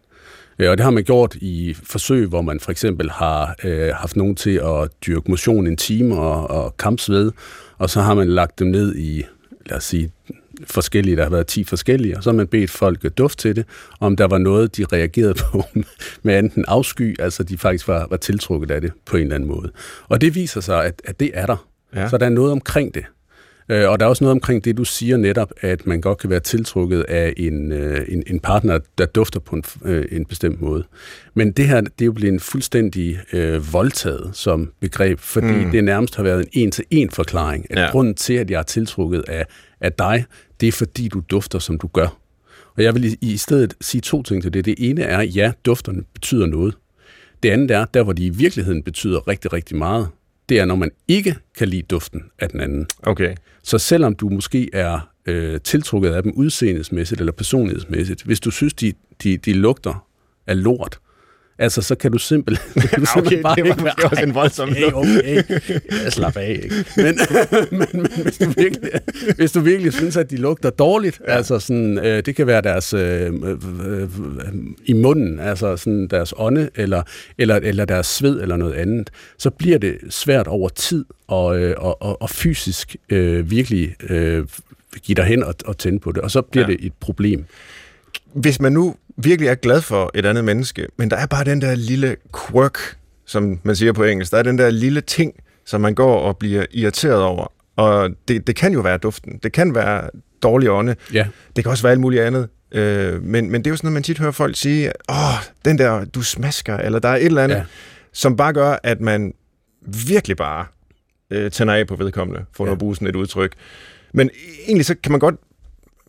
[0.58, 4.16] Øh, og det har man gjort i forsøg, hvor man for eksempel har øh, haft
[4.16, 7.32] nogen til at dyrke motion en time og, og kampsved,
[7.78, 9.24] og så har man lagt dem ned i,
[9.66, 10.10] lad os sige,
[10.64, 13.64] forskellige, der har været 10 forskellige, og så har man bedt folk duft til det,
[14.00, 15.64] om der var noget, de reagerede på
[16.22, 19.48] med enten afsky, altså de faktisk var, var tiltrukket af det på en eller anden
[19.48, 19.70] måde.
[20.08, 21.68] Og det viser sig, at, at det er der.
[21.94, 22.08] Ja.
[22.08, 23.04] Så der er noget omkring det.
[23.68, 26.30] Øh, og der er også noget omkring det, du siger netop, at man godt kan
[26.30, 30.60] være tiltrukket af en, øh, en, en partner, der dufter på en, øh, en bestemt
[30.60, 30.84] måde.
[31.34, 35.70] Men det her, det er jo blevet en fuldstændig øh, voldtaget som begreb, fordi mm.
[35.70, 37.66] det nærmest har været en en-til-en forklaring.
[37.70, 37.90] At ja.
[37.90, 39.46] grunden til, at jeg er tiltrukket af,
[39.80, 40.24] af dig,
[40.60, 42.18] det er fordi, du dufter, som du gør.
[42.76, 44.64] Og jeg vil i, i stedet sige to ting til det.
[44.64, 46.74] Det ene er, ja, dufterne betyder noget.
[47.42, 50.08] Det andet er, der hvor de i virkeligheden betyder rigtig, rigtig meget,
[50.48, 52.86] det er, når man ikke kan lide duften af den anden.
[53.02, 53.34] Okay.
[53.62, 58.74] Så selvom du måske er øh, tiltrukket af dem udseendesmæssigt eller personlighedsmæssigt, hvis du synes,
[58.74, 60.06] de, de, de lugter
[60.46, 60.98] af lort,
[61.58, 64.22] Altså, så kan du simpelthen, kan du simpelthen okay, bare det var ikke være, også
[64.22, 65.80] en voldsom okay, okay.
[66.04, 66.84] Jeg slap af, ikke?
[66.96, 67.18] Men,
[67.70, 68.90] men, men hvis, du virkelig,
[69.36, 71.36] hvis du virkelig synes, at de lugter dårligt, ja.
[71.36, 73.32] altså sådan, øh, det kan være deres øh,
[73.86, 74.08] øh,
[74.84, 77.02] i munden, altså sådan deres ånde, eller,
[77.38, 81.74] eller, eller deres sved, eller noget andet, så bliver det svært over tid og, øh,
[81.78, 84.44] og, og, og fysisk øh, virkelig øh,
[85.02, 86.72] give dig hen og, og tænde på det, og så bliver ja.
[86.72, 87.44] det et problem.
[88.32, 91.60] Hvis man nu virkelig er glad for et andet menneske, men der er bare den
[91.60, 92.78] der lille quirk,
[93.26, 94.32] som man siger på engelsk.
[94.32, 95.34] Der er den der lille ting,
[95.66, 97.52] som man går og bliver irriteret over.
[97.76, 99.40] Og det, det kan jo være duften.
[99.42, 100.10] Det kan være
[100.42, 100.96] dårlig ånde.
[101.12, 101.26] Ja.
[101.56, 102.48] Det kan også være alt muligt andet.
[102.72, 105.16] Øh, men, men det er jo sådan, at man tit hører folk sige, åh,
[105.64, 107.64] den der, du smasker, eller der er et eller andet, ja.
[108.12, 109.34] som bare gør, at man
[110.06, 110.66] virkelig bare
[111.30, 112.72] øh, tænder af på vedkommende, for ja.
[112.72, 113.52] at bruge sådan et udtryk.
[114.12, 114.30] Men
[114.66, 115.34] egentlig så kan man godt,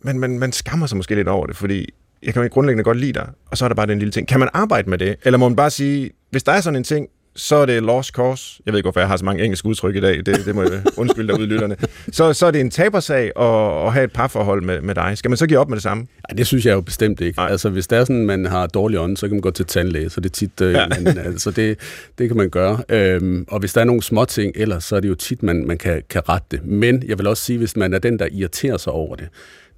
[0.02, 2.98] man, man, man skammer sig måske lidt over det, fordi jeg kan jo grundlæggende godt
[2.98, 4.28] lide dig, og så er der bare den lille ting.
[4.28, 5.16] Kan man arbejde med det?
[5.24, 8.10] Eller må man bare sige, hvis der er sådan en ting, så er det lost
[8.10, 8.62] cause.
[8.66, 10.16] Jeg ved ikke, hvorfor jeg har så mange engelske udtryk i dag.
[10.26, 11.76] Det, det må jeg undskylde derude lytterne.
[12.12, 15.18] Så, så er det en tabersag at, at have et parforhold med, med dig.
[15.18, 16.06] Skal man så give op med det samme?
[16.28, 17.38] Ej, det synes jeg jo bestemt ikke.
[17.38, 17.50] Nej.
[17.50, 20.10] Altså, hvis det er sådan, man har dårlig ånd, så kan man gå til tandlæge.
[20.10, 20.86] Så det er tit, øh, ja.
[20.88, 21.78] man, altså, det,
[22.18, 22.82] det kan man gøre.
[22.88, 25.66] Øhm, og hvis der er nogle små ting, ellers så er det jo tit, man,
[25.66, 26.66] man kan, kan rette det.
[26.66, 29.28] Men jeg vil også sige, hvis man er den, der irriterer sig over det,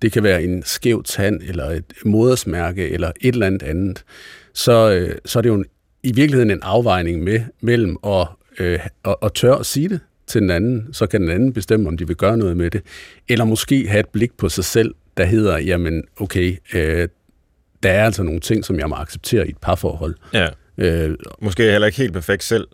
[0.02, 4.04] det kan være en skæv tand, eller et modersmærke, eller et eller andet andet,
[4.54, 5.64] så, øh, så er det jo en,
[6.02, 8.26] i virkeligheden en afvejning med, mellem at,
[8.58, 11.88] øh, at, at tør at sige det til den anden, så kan den anden bestemme,
[11.88, 12.82] om de vil gøre noget med det,
[13.28, 17.08] eller måske have et blik på sig selv, der hedder, jamen okay, øh,
[17.82, 20.14] der er altså nogle ting, som jeg må acceptere i et parforhold.
[20.34, 20.48] Ja.
[20.78, 22.66] Øh, Måske heller ikke helt perfekt selv.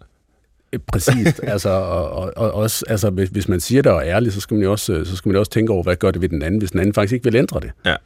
[0.87, 4.33] Præcis, altså, og, og, og også, altså, hvis, hvis man siger det og er ærlig,
[4.33, 6.29] så skal man jo også, så skal man også tænke over, hvad gør det ved
[6.29, 7.71] den anden, hvis den anden faktisk ikke vil ændre det.
[7.87, 7.97] Ja.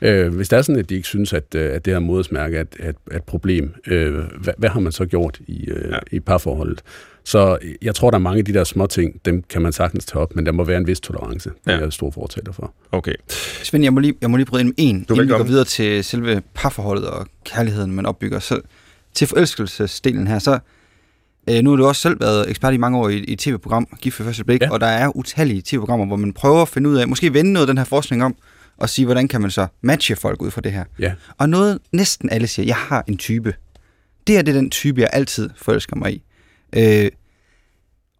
[0.00, 2.56] Øh, hvis det er sådan, at de ikke synes, at, øh, at det her modersmærke
[2.56, 5.98] er et, et problem, øh, hvad, hvad har man så gjort i, øh, ja.
[6.12, 6.82] i parforholdet?
[7.24, 10.04] Så jeg tror, der er mange af de der små ting, dem kan man sagtens
[10.04, 11.48] tage op, men der må være en vis tolerance.
[11.48, 11.72] Det ja.
[11.72, 12.74] er jeg stor fortaler for.
[12.92, 13.14] Okay.
[13.62, 15.42] Svend, jeg må lige, jeg må lige bryde ind med en, du inden vi går
[15.42, 18.38] videre til selve parforholdet og kærligheden, man opbygger.
[18.38, 18.60] Så
[19.14, 20.58] til forelskelsesdelen her, så
[21.50, 24.16] Øh, nu har du også selv været ekspert i mange år i, i tv-program, Gift
[24.16, 24.70] for første blik, ja.
[24.70, 27.66] og der er utallige tv-programmer, hvor man prøver at finde ud af, måske vende noget
[27.66, 28.36] af den her forskning om,
[28.76, 30.84] og sige, hvordan kan man så matche folk ud fra det her.
[30.98, 31.12] Ja.
[31.38, 33.54] Og noget, næsten alle siger, jeg har en type.
[34.26, 36.22] Det er det den type, jeg altid forelsker mig i.
[36.76, 37.10] Øh,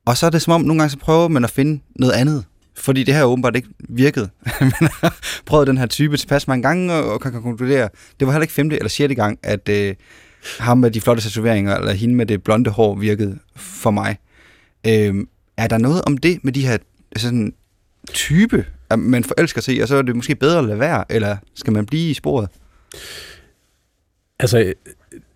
[0.06, 2.44] og så er det som om, nogle gange så prøver man at finde noget andet.
[2.76, 4.30] Fordi det her åbenbart ikke virket.
[4.80, 7.88] man har prøvet den her type tilpas mange gange, og, og kan konkludere,
[8.20, 9.94] det var heller ikke femte eller sjette gang, at, øh,
[10.58, 14.16] ham med de flotte tatoveringer, eller hende med det blonde hår virkede for mig.
[14.86, 15.14] Øh,
[15.56, 16.78] er der noget om det med de her
[17.16, 17.54] sådan,
[18.12, 21.04] type, at man forelsker sig i, og så er det måske bedre at lade være,
[21.12, 22.48] eller skal man blive i sporet?
[24.38, 24.72] Altså,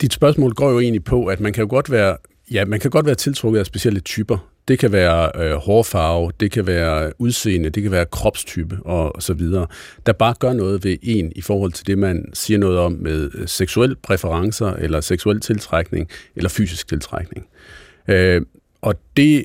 [0.01, 2.17] dit spørgsmål går jo egentlig på, at man kan jo godt være,
[2.51, 4.51] ja, man kan godt være tiltrukket af specielle typer.
[4.69, 9.23] Det kan være øh, hårfarve, det kan være udseende, det kan være kropstype og, og
[9.23, 9.67] så videre,
[10.07, 13.31] der bare gør noget ved en i forhold til det, man siger noget om med
[13.35, 17.47] øh, seksuel præferencer, eller seksuel tiltrækning, eller fysisk tiltrækning.
[18.09, 18.43] Øh,
[18.83, 19.45] og det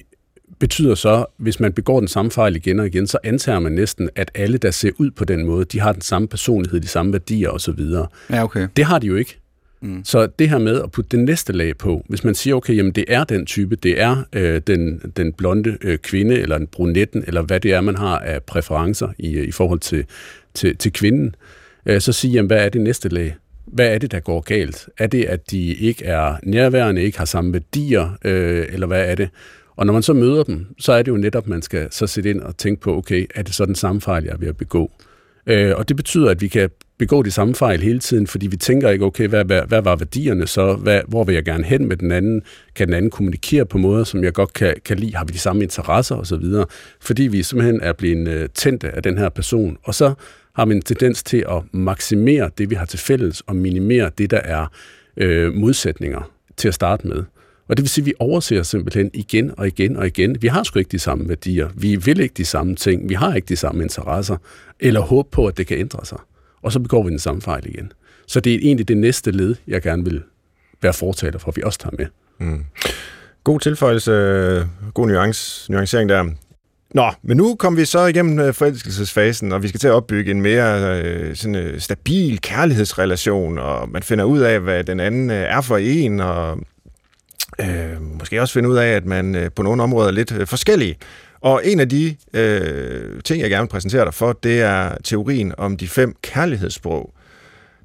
[0.59, 4.09] betyder så, hvis man begår den samme fejl igen og igen, så antager man næsten,
[4.15, 7.13] at alle, der ser ud på den måde, de har den samme personlighed, de samme
[7.13, 7.79] værdier osv.
[8.29, 8.67] Ja, okay.
[8.75, 9.39] Det har de jo ikke.
[9.83, 10.01] Mm.
[10.05, 12.91] Så det her med at putte det næste lag på, hvis man siger, okay, jamen
[12.91, 17.23] det er den type, det er øh, den, den blonde øh, kvinde, eller en brunetten,
[17.27, 20.05] eller hvad det er, man har af præferencer i, øh, i forhold til,
[20.53, 21.35] til, til kvinden,
[21.85, 23.35] øh, så sige, jamen hvad er det næste lag?
[23.65, 24.89] Hvad er det, der går galt?
[24.97, 29.15] Er det, at de ikke er nærværende, ikke har samme værdier, øh, eller hvad er
[29.15, 29.29] det?
[29.75, 32.29] Og når man så møder dem, så er det jo netop, man skal så sætte
[32.29, 34.57] ind og tænke på, okay, er det så den samme fejl, jeg er ved at
[34.57, 34.91] begå?
[35.47, 38.57] Øh, og det betyder, at vi kan begå de samme fejl hele tiden, fordi vi
[38.57, 40.75] tænker ikke, okay, hvad, hvad, hvad var værdierne så?
[40.75, 42.41] Hvad, hvor vil jeg gerne hen med den anden?
[42.75, 45.15] Kan den anden kommunikere på måder, som jeg godt kan, kan lide?
[45.15, 46.43] Har vi de samme interesser osv.?
[47.01, 49.77] Fordi vi simpelthen er blevet øh, tændte af den her person.
[49.83, 50.13] Og så
[50.55, 54.31] har vi en tendens til at maksimere det, vi har til fælles, og minimere det,
[54.31, 54.65] der er
[55.17, 57.23] øh, modsætninger til at starte med.
[57.67, 60.41] Og det vil sige, at vi overser simpelthen igen og igen og igen.
[60.41, 61.69] Vi har sgu ikke de samme værdier.
[61.75, 63.09] Vi vil ikke de samme ting.
[63.09, 64.37] Vi har ikke de samme interesser.
[64.79, 66.17] Eller håb på, at det kan ændre sig.
[66.63, 67.91] Og så begår vi den samme fejl igen.
[68.27, 70.23] Så det er egentlig det næste led, jeg gerne vil
[70.81, 72.05] være fortaler for, at vi også tager med.
[72.47, 72.65] Mm.
[73.43, 74.11] God tilføjelse,
[74.93, 76.25] god nuance, nuancering der.
[76.93, 80.31] Nå, men nu kommer vi så igennem øh, forelskelsesfasen, og vi skal til at opbygge
[80.31, 85.29] en mere øh, sådan, øh, stabil kærlighedsrelation, og man finder ud af, hvad den anden
[85.29, 86.59] øh, er for en, og
[87.61, 90.47] øh, måske også finde ud af, at man øh, på nogle områder er lidt øh,
[90.47, 90.95] forskellige.
[91.43, 95.53] Og en af de øh, ting, jeg gerne vil præsentere dig for, det er teorien
[95.57, 97.13] om de fem kærlighedssprog.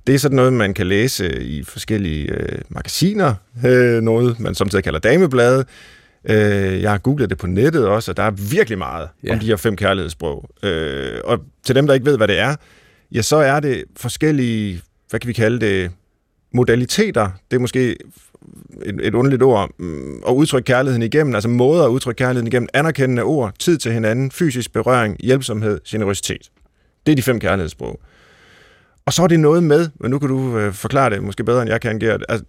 [0.06, 3.34] Det er sådan noget, man kan læse i forskellige øh, magasiner,
[3.66, 5.64] øh, noget man samtidig kalder dameblade.
[6.24, 9.32] Øh, jeg har googlet det på nettet også, og der er virkelig meget ja.
[9.32, 10.50] om de her fem kærlighedssprog.
[10.62, 12.56] Øh, og til dem, der ikke ved, hvad det er,
[13.12, 15.90] ja, så er det forskellige, hvad kan vi kalde det,
[16.54, 17.30] modaliteter.
[17.50, 17.96] Det er måske
[18.82, 19.70] et, et underligt ord,
[20.22, 23.92] og at udtrykke kærligheden igennem, altså måder at udtrykke kærligheden igennem, anerkendende ord, tid til
[23.92, 26.50] hinanden, fysisk berøring, hjælpsomhed, generøsitet.
[27.06, 28.00] Det er de fem kærlighedssprog.
[29.06, 31.62] Og så er det noget med, men nu kan du øh, forklare det måske bedre,
[31.62, 32.44] end jeg kan, Gert, altså,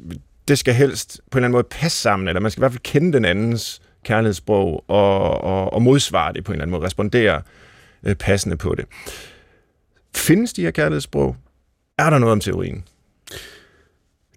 [0.48, 2.72] det skal helst på en eller anden måde passe sammen, eller man skal i hvert
[2.72, 6.86] fald kende den andens kærlighedssprog og, og, og modsvare det på en eller anden måde,
[6.86, 7.42] respondere
[8.04, 8.86] øh, passende på det.
[10.16, 11.36] Findes de her kærlighedssprog?
[11.98, 12.84] Er der noget om teorien?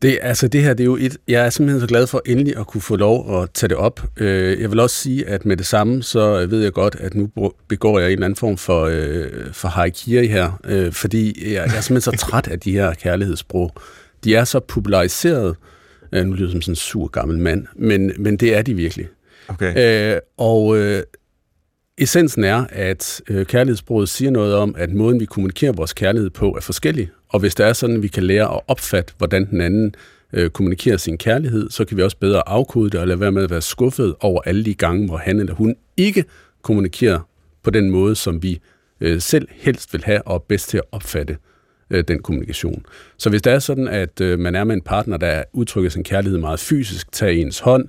[0.03, 2.57] Det, altså det her, det er jo et, jeg er simpelthen så glad for endelig
[2.57, 4.01] at kunne få lov at tage det op.
[4.17, 7.31] Øh, jeg vil også sige, at med det samme, så ved jeg godt, at nu
[7.69, 11.77] begår jeg en eller anden form for, øh, for haikiri her, øh, fordi jeg, jeg
[11.77, 13.73] er simpelthen så træt af de her kærlighedssprog.
[14.25, 15.57] De er så populariseret,
[16.12, 19.09] nu lyder jeg som sådan en sur gammel mand, men, men det er de virkelig.
[19.49, 20.15] Okay.
[20.15, 21.03] Øh, og øh,
[21.99, 26.51] essensen er, at øh, kærlighedssproget siger noget om, at måden vi kommunikerer vores kærlighed på
[26.51, 29.61] er forskellig, og hvis det er sådan, at vi kan lære at opfatte, hvordan den
[29.61, 29.95] anden
[30.33, 33.42] øh, kommunikerer sin kærlighed, så kan vi også bedre afkode det og lade være med
[33.42, 36.25] at være skuffet over alle de gange, hvor han eller hun ikke
[36.62, 37.21] kommunikerer
[37.62, 38.61] på den måde, som vi
[39.01, 41.37] øh, selv helst vil have og er bedst til at opfatte
[41.90, 42.87] øh, den kommunikation.
[43.18, 46.05] Så hvis det er sådan, at øh, man er med en partner, der udtrykker sin
[46.05, 47.88] kærlighed meget fysisk, tager ens hånd,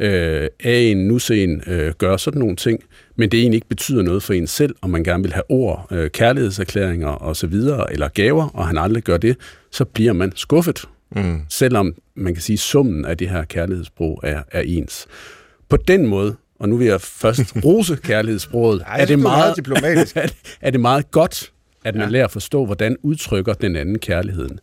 [0.00, 2.80] øh, af en, nusse en, øh, gør sådan nogle ting,
[3.16, 5.86] men det egentlig ikke betyder noget for en selv, om man gerne vil have ord,
[5.90, 7.54] øh, kærlighedserklæringer osv.,
[7.90, 9.36] eller gaver, og han aldrig gør det,
[9.70, 10.84] så bliver man skuffet.
[11.16, 11.40] Mm.
[11.48, 15.06] Selvom man kan sige, at summen af det her kærlighedssprog er, er ens.
[15.68, 19.56] På den måde, og nu vil jeg først rose kærlighedssproget, Ej, er, det meget, meget
[19.56, 20.16] diplomatisk.
[20.16, 20.28] er,
[20.60, 21.52] er det meget godt,
[21.84, 22.10] at man ja.
[22.10, 24.60] lærer at forstå, hvordan udtrykker den anden kærligheden.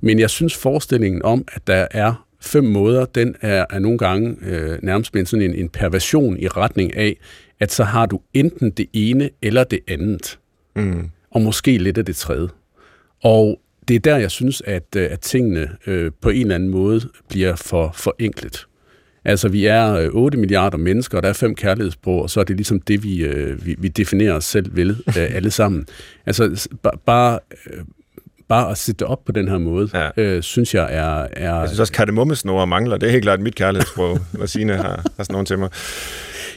[0.00, 4.36] Men jeg synes forestillingen om, at der er fem måder, den er, er nogle gange
[4.42, 7.16] øh, nærmest blevet sådan en, en perversion i retning af,
[7.60, 10.38] at så har du enten det ene eller det andet.
[10.76, 11.10] Mm.
[11.30, 12.48] Og måske lidt af det tredje.
[13.22, 16.68] Og det er der, jeg synes, at, øh, at tingene øh, på en eller anden
[16.68, 18.66] måde bliver for forenklet.
[19.24, 22.44] Altså, vi er øh, 8 milliarder mennesker, og der er fem kærlighedssprog, og så er
[22.44, 25.86] det ligesom det, vi, øh, vi, vi definerer os selv ved øh, alle sammen.
[26.26, 26.68] Altså,
[27.06, 27.84] bare, øh,
[28.50, 30.22] bare at sætte det op på den her måde, ja.
[30.22, 31.26] øh, synes jeg er...
[31.32, 32.96] er jeg synes også, kardemommesnore mangler.
[32.96, 34.82] Det er helt klart mit kærlighedssprog, når Signe har,
[35.16, 35.68] har sådan nogle til mig.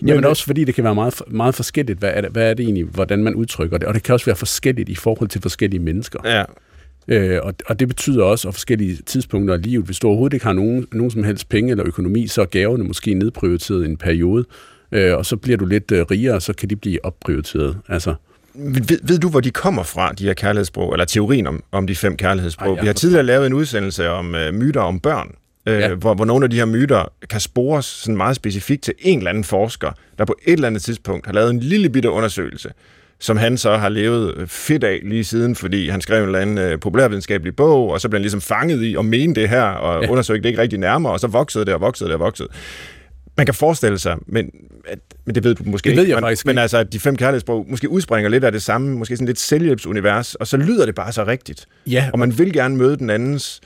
[0.02, 2.54] Men, Jamen også fordi det kan være meget, meget forskelligt, hvad er, det, hvad er
[2.54, 5.42] det egentlig, hvordan man udtrykker det, og det kan også være forskelligt i forhold til
[5.42, 6.20] forskellige mennesker.
[6.26, 6.44] Ja.
[7.08, 10.46] Øh, og, og det betyder også, at forskellige tidspunkter i livet, hvis du overhovedet ikke
[10.46, 13.98] har nogen, nogen som helst penge eller økonomi, så er gaverne måske nedprioriteret i en
[13.98, 14.46] periode,
[14.92, 17.78] øh, og så bliver du lidt øh, rigere, så kan de blive opprioriteret.
[17.90, 18.16] Altså,
[18.56, 21.96] ved, ved du, hvor de kommer fra, de her kærlighedssprog, eller teorien om, om de
[21.96, 22.76] fem kærlighedssprog?
[22.76, 25.36] Ej, Vi har tidligere lavet en udsendelse om uh, myter om børn,
[25.68, 25.94] uh, ja.
[25.94, 29.30] hvor, hvor nogle af de her myter kan spores sådan meget specifikt til en eller
[29.30, 32.70] anden forsker, der på et eller andet tidspunkt har lavet en lille bitte undersøgelse,
[33.20, 36.74] som han så har levet fedt af lige siden, fordi han skrev en eller anden
[36.74, 40.04] uh, populærvidenskabelig bog, og så blev han ligesom fanget i at mene det her, og
[40.04, 40.10] ja.
[40.10, 42.50] undersøgte det ikke rigtig nærmere, og så voksede det og voksede det og voksede
[43.38, 44.52] man kan forestille sig, men,
[44.88, 47.00] at, men det ved du måske det ved jeg men, faktisk men altså, at de
[47.00, 50.86] fem kærlighedssprog måske udspringer lidt af det samme, måske sådan lidt selvhjælpsunivers, og så lyder
[50.86, 51.66] det bare så rigtigt.
[51.88, 52.10] Ja.
[52.14, 53.62] Og man vil gerne møde den andens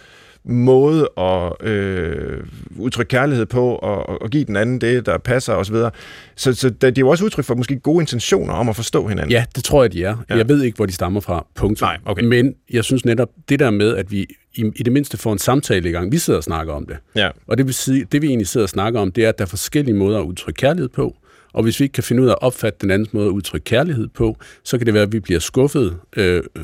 [0.49, 2.43] måde at øh,
[2.77, 5.75] udtrykke kærlighed på, og, og give den anden det, der passer osv.
[5.75, 5.91] Så,
[6.35, 9.31] så, så det er jo også udtryk for måske gode intentioner om at forstå hinanden.
[9.31, 10.25] Ja, det tror jeg, de er.
[10.29, 10.37] Ja.
[10.37, 11.45] Jeg ved ikke, hvor de stammer fra.
[11.55, 11.81] Punkt.
[11.81, 12.23] Nej, okay.
[12.23, 14.27] Men jeg synes netop, det der med, at vi
[14.57, 16.11] i, i det mindste får en samtale i gang.
[16.11, 16.97] Vi sidder og snakker om det.
[17.15, 17.29] Ja.
[17.47, 19.45] Og det vil sige, det vi egentlig sidder og snakker om, det er, at der
[19.45, 21.15] er forskellige måder at udtrykke kærlighed på.
[21.53, 23.65] Og hvis vi ikke kan finde ud af at opfatte den andens måde at udtrykke
[23.65, 26.63] kærlighed på, så kan det være, at vi bliver skuffet, øh, øh,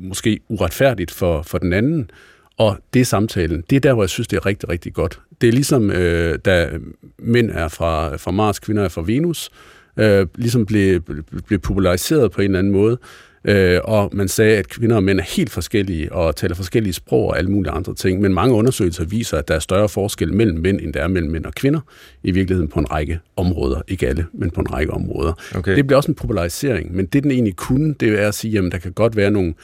[0.00, 2.10] måske uretfærdigt for, for den anden.
[2.58, 3.64] Og det er samtalen.
[3.70, 5.20] Det er der, hvor jeg synes, det er rigtig, rigtig godt.
[5.40, 6.70] Det er ligesom, øh, da
[7.18, 9.50] mænd er fra, fra Mars, kvinder er fra Venus,
[9.96, 11.00] øh, ligesom blev,
[11.46, 12.98] blev populariseret på en eller anden måde.
[13.44, 17.28] Øh, og man sagde, at kvinder og mænd er helt forskellige og taler forskellige sprog
[17.28, 18.20] og alle mulige andre ting.
[18.20, 21.30] Men mange undersøgelser viser, at der er større forskel mellem mænd, end der er mellem
[21.30, 21.80] mænd og kvinder.
[22.22, 23.82] I virkeligheden på en række områder.
[23.88, 25.32] Ikke alle, men på en række områder.
[25.54, 25.76] Okay.
[25.76, 26.96] Det bliver også en popularisering.
[26.96, 29.54] Men det, den egentlig kunne, det er at sige, at der kan godt være nogle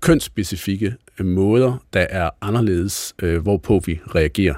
[0.00, 4.54] kønsspecifikke øh, måder, der er anderledes, øh, hvorpå vi reagerer.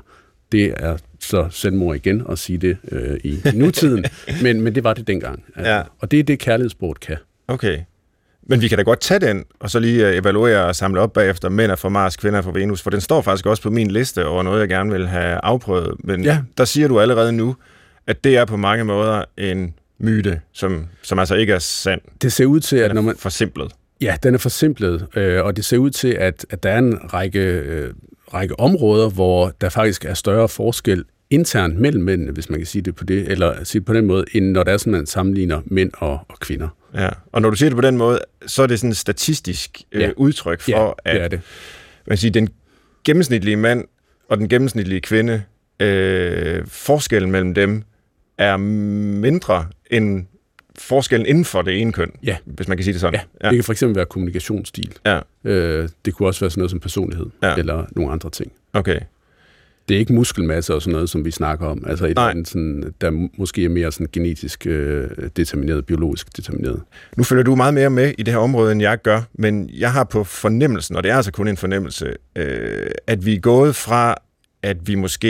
[0.53, 4.05] Det er så selvmord igen at sige det øh, i, nutiden,
[4.43, 5.45] men, men det var det dengang.
[5.57, 5.73] Altså.
[5.73, 5.83] Ja.
[5.99, 7.17] Og det er det, kærlighedssport kan.
[7.49, 7.79] Okay.
[8.47, 11.13] Men vi kan da godt tage den, og så lige øh, evaluere og samle op
[11.13, 13.71] bagefter mænd er fra Mars, kvinder er fra Venus, for den står faktisk også på
[13.71, 15.95] min liste over noget, jeg gerne vil have afprøvet.
[16.05, 16.39] Men Ja.
[16.59, 17.57] der siger du allerede nu,
[18.07, 22.01] at det er på mange måder en myte, som, som altså ikke er sand.
[22.23, 23.15] Det ser ud til, at når man...
[23.19, 23.73] forsimplet.
[24.01, 26.99] Ja, den er forsimplet, øh, og det ser ud til, at, at der er en
[27.15, 27.91] række, øh,
[28.35, 32.83] række områder, hvor der faktisk er større forskel internt mellem mændene, hvis man kan sige
[32.83, 35.61] det på det, eller sige på den måde, end når der er sådan, man sammenligner
[35.65, 36.69] mænd og, og kvinder.
[36.95, 37.09] Ja.
[37.33, 40.01] Og når du siger det på den måde, så er det sådan et statistisk øh,
[40.01, 40.11] Ja.
[40.17, 40.71] udtryk for,
[41.07, 41.41] ja, at det er det.
[42.07, 42.49] man siger, den
[43.05, 43.85] gennemsnitlige mand
[44.29, 45.43] og den gennemsnitlige kvinde,
[45.81, 47.83] øh, forskellen mellem dem
[48.39, 50.27] er mindre end
[50.79, 52.37] forskellen inden for det ene køn, Ja.
[52.45, 53.21] hvis man kan sige det sådan.
[53.43, 54.93] Ja, det kan for eksempel være kommunikationsstil.
[55.07, 55.21] ja.
[55.45, 57.55] Øh, det kunne også være sådan noget som personlighed, Ja.
[57.57, 58.53] eller nogle andre ting.
[58.73, 59.01] okay.
[59.89, 61.85] Det er ikke muskelmasse og sådan noget, som vi snakker om.
[61.87, 66.81] Altså et andet, sådan, der må- måske er mere sådan genetisk øh, determineret, biologisk determineret.
[67.17, 69.93] Nu følger du meget mere med i det her område, end jeg gør, men jeg
[69.93, 73.77] har på fornemmelsen, og det er altså kun en fornemmelse, øh, at vi er gået
[73.77, 74.15] fra,
[74.63, 75.29] at vi måske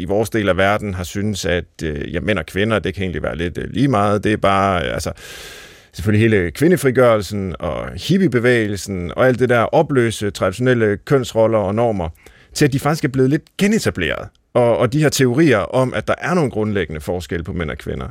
[0.00, 3.02] i vores del af verden har synes, at øh, ja, mænd og kvinder, det kan
[3.02, 4.24] egentlig være lidt øh, lige meget.
[4.24, 5.12] Det er bare, øh, altså,
[5.92, 12.08] selvfølgelig hele kvindefrigørelsen og hippiebevægelsen og alt det der opløse traditionelle kønsroller og normer,
[12.54, 14.28] til at de faktisk er blevet lidt genetableret.
[14.54, 17.78] Og, og de her teorier om, at der er nogle grundlæggende forskelle på mænd og
[17.78, 18.08] kvinder,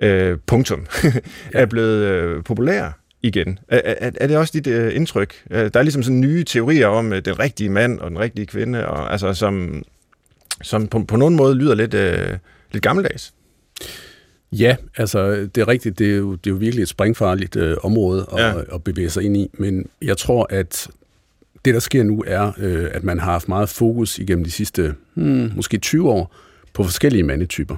[0.00, 0.86] øh, punktum,
[1.52, 3.58] er blevet øh, populære igen.
[3.68, 5.34] Er, er, er det også dit øh, indtryk?
[5.50, 8.46] Øh, Der er ligesom sådan nye teorier om øh, den rigtige mand og den rigtige
[8.46, 9.82] kvinde, og, altså, som,
[10.62, 12.36] som på, på nogen måde lyder lidt, øh,
[12.72, 13.34] lidt gammeldags.
[14.52, 17.76] Ja, altså det er rigtigt, det er jo, det er jo virkelig et springfarligt øh,
[17.82, 18.48] område at, Ja.
[18.48, 18.54] ja.
[18.74, 20.88] at bevæge sig ind i, men jeg tror, at
[21.64, 24.94] det, der sker nu, er, øh, at man har haft meget fokus igennem de sidste
[25.14, 26.34] hmm, måske 20 år
[26.72, 27.76] på forskellige mandetyper.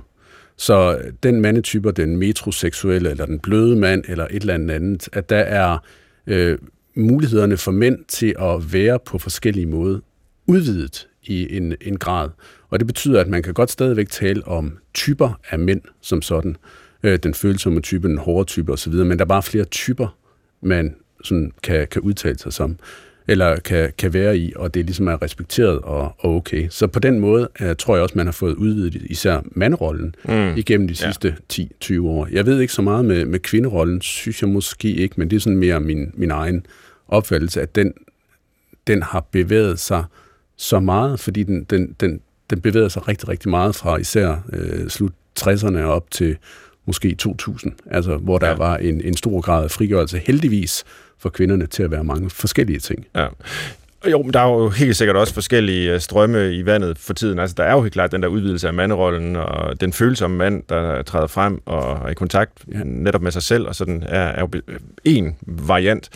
[0.57, 5.37] Så den mandetyper, den metroseksuelle, eller den bløde mand, eller et eller andet at der
[5.37, 5.79] er
[6.27, 6.59] øh,
[6.97, 10.01] mulighederne for mænd til at være på forskellige måder
[10.47, 12.29] udvidet i en, en grad.
[12.70, 16.57] Og det betyder, at man kan godt stadigvæk tale om typer af mænd som sådan.
[17.03, 20.18] Øh, den følsomme type, den hårde type osv., men der er bare flere typer,
[20.62, 22.79] man sådan kan, kan udtale sig som,
[23.29, 26.67] eller kan, kan være i, og det ligesom er respekteret og, og okay.
[26.71, 30.57] Så på den måde uh, tror jeg også, man har fået udvidet især mandrollen mm.
[30.57, 31.07] igennem de Ja.
[31.07, 31.37] sidste
[31.85, 32.29] 10-20 år.
[32.33, 35.41] Jeg ved ikke så meget med, med kvinderollen, synes jeg måske ikke, men det er
[35.41, 36.67] sådan mere min, min egen
[37.09, 37.93] opfattelse, at den,
[38.87, 40.05] den har bevæget sig
[40.57, 44.89] så meget, fordi den, den, den, den bevæger sig rigtig, rigtig meget fra især øh,
[44.89, 46.37] slut 60'erne op til
[46.87, 48.53] måske 2000, altså hvor der Ja.
[48.53, 48.59] ja.
[48.59, 50.85] var en, en stor grad af frigørelse, heldigvis
[51.18, 53.07] for kvinderne til at være mange forskellige ting.
[53.16, 53.27] Ja.
[54.11, 57.38] Jo, men der er jo helt sikkert også forskellige øh, strømme i vandet for tiden.
[57.38, 60.62] Altså, der er jo helt klart den der udvidelse af manderollen, og den følsomme mand,
[60.68, 62.79] der træder frem og er i kontakt ja.
[62.85, 64.48] Netop med sig selv, og sådan er, er jo
[65.05, 66.09] en variant.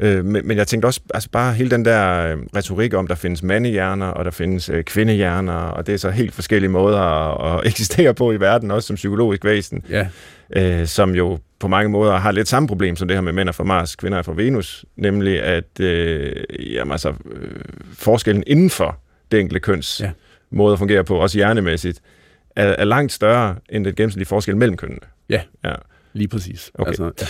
[0.00, 3.14] Øh, Men, men jeg tænkte også, altså bare hele den der øh, retorik om, der
[3.14, 7.58] findes mandehjerner, og der findes øh, kvindehjerner, og det er så helt forskellige måder at,
[7.60, 10.06] at eksistere på i verden, også som psykologisk væsen Ja,
[10.56, 13.48] øh, som jo på mange måder har lidt samme problem som det her med mænd
[13.48, 16.32] er fra Mars, kvinder er fra Venus, nemlig at øh,
[16.74, 17.60] jamen, altså, øh,
[17.92, 18.98] forskellen inden for
[19.32, 20.10] det enkelte køns ja.
[20.50, 22.00] Måde at fungere på, også hjernemæssigt,
[22.56, 25.00] er, er langt større end den gennemsnitlige forskel mellem kønnene.
[25.28, 25.74] ja, Ja.
[26.12, 26.70] lige præcis.
[26.74, 26.88] Okay.
[26.88, 27.26] Altså, ja.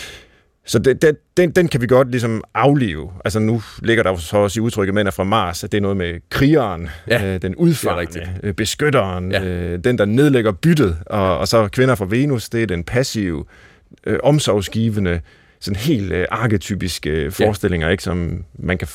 [0.66, 3.10] Så det, det, den, den kan vi godt ligesom aflive.
[3.24, 5.82] Altså nu ligger der så også i udtrykket mænd er fra Mars, at det er
[5.82, 9.42] noget med krigeren, Ja, øh, den udfarende, øh, beskytteren, ja.
[9.42, 9.48] Ja.
[9.48, 13.44] øh, den der nedlægger byttet, og, og så kvinder fra Venus, det er den passive,
[14.06, 15.20] øh, omsorgsgivende,
[15.60, 18.88] sådan helt øh, arketypiske øh, forestillinger, ikke, som man kan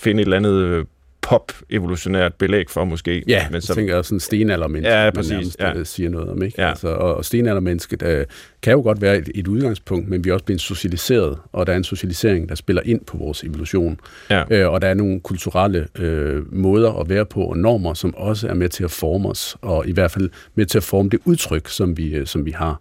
[0.00, 0.84] finde et eller andet øh,
[1.26, 3.22] pop-evolutionært belæg for, måske.
[3.28, 5.74] Ja, men så tænker jeg sådan stenaldermenneske, ja, man præcis, nærmest ja.
[5.74, 6.42] øh, siger noget om.
[6.42, 6.62] Ikke?
[6.62, 6.68] Ja.
[6.68, 8.24] Altså, og, og stenaldermennesket øh,
[8.62, 11.72] kan jo godt være et, et udgangspunkt, men vi er også blevet socialiseret, og der
[11.72, 14.00] er en socialisering, der spiller ind på vores evolution.
[14.30, 14.42] Ja.
[14.50, 18.48] Øh, og der er nogle kulturelle øh, måder at være på, og normer, som også
[18.48, 21.20] er med til at forme os, og i hvert fald med til at forme det
[21.24, 22.80] udtryk, som vi, øh, som vi har.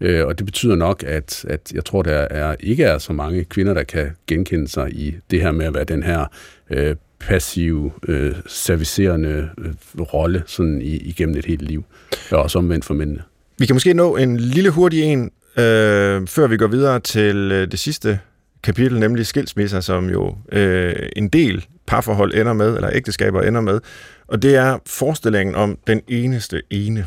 [0.00, 3.44] Øh, og det betyder nok, at, at jeg tror, der er, ikke er så mange
[3.44, 6.26] kvinder, der kan genkende sig i det her med at være den her
[6.70, 11.84] øh, passive, øh, servicerende øh, rolle sådan i, igennem et helt liv.
[12.30, 13.22] Og også omvendt for mændene.
[13.58, 17.70] Vi kan måske nå en lille hurtig en, øh, før vi går videre til øh,
[17.70, 18.20] det sidste
[18.62, 23.80] kapitel, nemlig skilsmisser, som jo øh, en del parforhold ender med, eller ægteskaber ender med.
[24.28, 27.06] Og det er forestillingen om den eneste ene.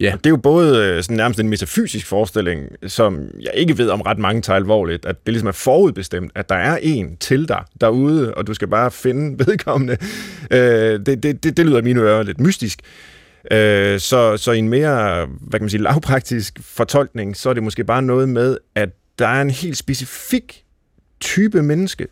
[0.00, 0.12] Ja.
[0.12, 3.88] Og det er jo både øh, sådan nærmest en metafysisk forestilling, som jeg ikke ved
[3.88, 7.48] om ret mange tager alvorligt, at det ligesom er forudbestemt, at der er en til
[7.48, 9.96] dig derude, og du skal bare finde vedkommende.
[10.50, 12.80] Øh, det, det, det, det lyder i mine ører lidt mystisk.
[13.52, 17.62] Øh, så, så i en mere, hvad kan man sige, lavpraktisk fortolkning, så er det
[17.62, 18.88] måske bare noget med, at
[19.18, 20.64] der er en helt specifik
[21.20, 22.06] type menneske,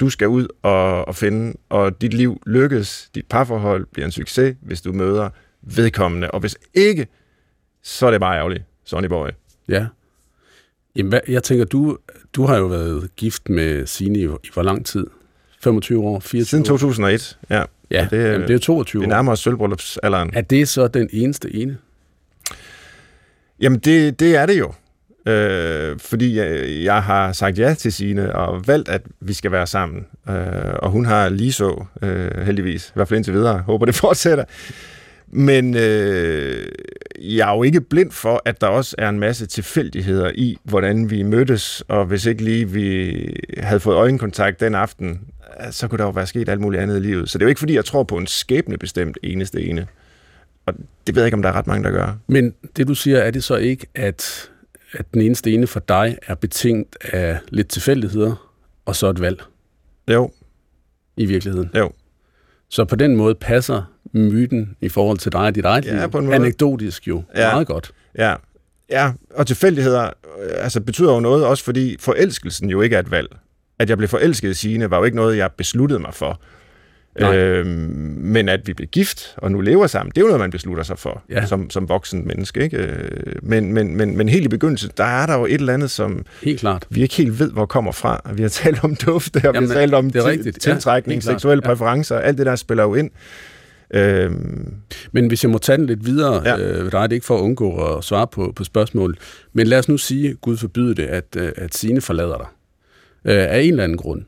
[0.00, 4.56] du skal ud og, og finde, og dit liv lykkes, dit parforhold bliver en succes,
[4.62, 5.28] hvis du møder
[5.62, 7.06] vedkommende, og hvis ikke,
[7.88, 9.28] så er det bare ærgerligt, Sonny Boy.
[9.68, 9.86] Ja.
[10.96, 11.98] Jamen, hvad, jeg tænker, du,
[12.32, 15.06] du har jo været gift med Signe i, i hvor lang tid?
[15.62, 16.20] 25 år?
[16.20, 16.66] 24 Siden år?
[16.66, 17.62] 2001, ja.
[17.90, 19.10] Ja, det, det, jamen, det er 22 Det år.
[19.10, 20.30] nærmer os sølvbryllupsalderen.
[20.34, 21.78] Er det så den eneste ene?
[23.60, 24.72] Jamen, det, det er det jo.
[25.32, 29.66] Øh, fordi jeg, jeg har sagt ja til Signe og valgt, at vi skal være
[29.66, 30.06] sammen.
[30.28, 30.34] Øh,
[30.78, 32.88] og hun har lige så, øh, heldigvis.
[32.88, 33.58] I hvert fald indtil videre.
[33.58, 34.44] Håber, det fortsætter.
[35.30, 36.66] Men øh,
[37.18, 41.10] jeg er jo ikke blind for, at der også er en masse tilfældigheder i, hvordan
[41.10, 43.16] vi mødtes, og hvis ikke lige vi
[43.58, 45.20] havde fået øjenkontakt den aften,
[45.70, 47.30] så kunne der jo være sket alt muligt andet i livet.
[47.30, 49.86] Så det er jo ikke, fordi jeg tror på en skæbnebestemt eneste ene.
[50.66, 50.74] Og
[51.06, 52.16] det ved jeg ikke, om der er ret mange, der gør.
[52.26, 54.50] Men det du siger, er det så ikke, at,
[54.92, 58.52] at den eneste ene for dig er betinget af lidt tilfældigheder,
[58.84, 59.42] og så et valg
[60.10, 60.32] Jo,
[61.16, 61.70] i virkeligheden?
[61.76, 61.92] jo.
[62.68, 66.10] Så på den måde passer myten i forhold til dig og dit eget Ja, liv,
[66.10, 66.36] på en måde.
[66.36, 67.46] anekdotisk jo, Ja.
[67.46, 67.52] ja.
[67.54, 67.90] meget godt.
[68.18, 68.34] Ja,
[68.90, 69.12] ja.
[69.34, 73.28] og tilfældigheder øh, altså, betyder jo noget, også fordi forelskelsen jo ikke er et valg.
[73.78, 76.40] At jeg blev forelsket i Signe, var jo ikke noget, jeg besluttede mig for.
[77.20, 77.36] Nej.
[77.36, 77.68] Øhm,
[78.20, 80.82] men at vi blev gift og nu lever sammen, det er jo noget, man beslutter
[80.84, 81.46] sig for Ja.
[81.46, 82.60] som, som voksen menneske.
[82.60, 82.76] Ikke?
[82.76, 85.90] Øh, Men, men, men, men helt i begyndelsen, der er der jo et eller andet,
[85.90, 86.86] som Helt klart.
[86.90, 88.30] vi ikke helt ved, hvor kommer fra.
[88.34, 90.66] Vi har talt om duft, og vi Jamen, har talt om det er ti- rigtigt.
[90.66, 91.32] Ja, tiltrækning, klart.
[91.34, 91.68] seksuelle Ja.
[91.68, 93.10] præferencer, alt det der spiller jo ind.
[93.90, 94.74] Øhm,
[95.12, 96.58] Men hvis jeg må tage den lidt videre, Ja.
[96.58, 99.18] øh, ved dig, det er ikke for at undgå at svare på, på spørgsmål,
[99.52, 102.46] men lad os nu sige, Gud forbyde det, at, øh, at Signe forlader dig.
[103.24, 104.22] Øh, af en eller anden grund.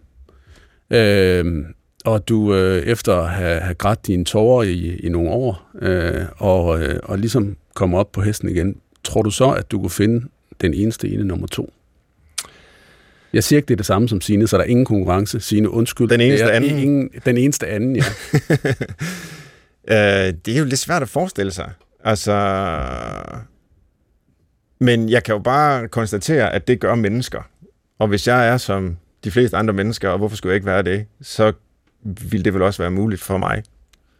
[0.90, 1.64] Øh,
[2.04, 6.24] og du øh, efter at have, have grædt dine tårer i, i nogle år, øh,
[6.36, 9.90] og, øh, og ligesom kommer op på hesten igen, tror du så, at du kunne
[9.90, 10.26] finde
[10.60, 11.72] den eneste ene nummer to?
[13.32, 15.40] Jeg siger ikke, det er det samme som Signe, så der er ingen konkurrence.
[15.40, 16.08] Signe, undskyld.
[16.08, 16.78] Den eneste er anden.
[16.78, 18.02] Ingen, den eneste anden, ja.
[19.88, 19.96] Øh,
[20.44, 21.72] det er jo lidt svært at forestille sig.
[22.04, 22.36] Altså...
[24.82, 27.42] Men jeg kan jo bare konstatere, at det gør mennesker.
[27.98, 30.82] Og hvis jeg er som de fleste andre mennesker, og hvorfor skulle jeg ikke være
[30.82, 31.52] det, så
[32.02, 33.62] vil det vel også være muligt for mig.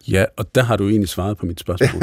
[0.09, 2.03] Ja, og der har du egentlig svaret på mit spørgsmål.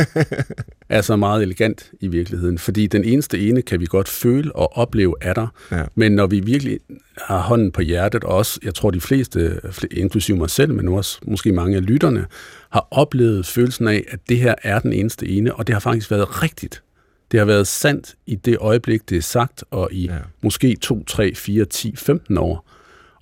[0.90, 5.16] altså meget elegant i virkeligheden, fordi den eneste ene kan vi godt føle og opleve
[5.22, 5.84] af dig, Ja.
[5.96, 6.80] men når vi virkelig
[7.18, 10.88] har hånden på hjertet, og også, jeg tror de fleste, fl- inklusive mig selv, men
[10.88, 12.26] også måske mange af lytterne,
[12.70, 16.12] har oplevet følelsen af, at det her er den eneste ene, og det har faktisk
[16.12, 16.84] været rigtigt.
[17.32, 20.18] Det har været sandt i det øjeblik, det er sagt, og i ja.
[20.44, 22.70] måske 2, 3, 4, 10, 15 år.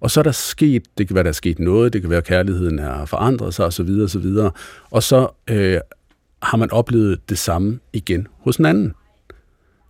[0.06, 2.18] Og så er der sket, det kan være, der er sket noget, det kan være,
[2.18, 3.89] at kærligheden har forandret sig osv.
[4.03, 4.26] osv.
[4.91, 5.80] Og så øh,
[6.41, 8.93] har man oplevet det samme igen hos en anden.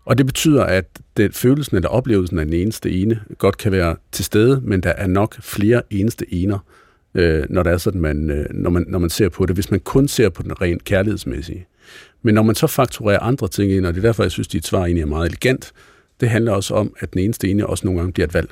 [0.05, 0.85] Og det betyder, at
[1.17, 4.89] den følelsen eller oplevelsen af den eneste ene godt kan være til stede, men der
[4.89, 6.59] er nok flere eneste ener,
[7.15, 9.71] øh, når, der er sådan, man, øh, når, man, når man ser på det, hvis
[9.71, 11.67] man kun ser på den rent kærlighedsmæssige.
[12.21, 14.67] Men når man så fakturerer andre ting ind, og det er derfor, jeg synes, dit
[14.67, 15.71] svar egentlig er meget elegant,
[16.19, 18.49] det handler også om, at den eneste ene også nogle gange bliver et valg.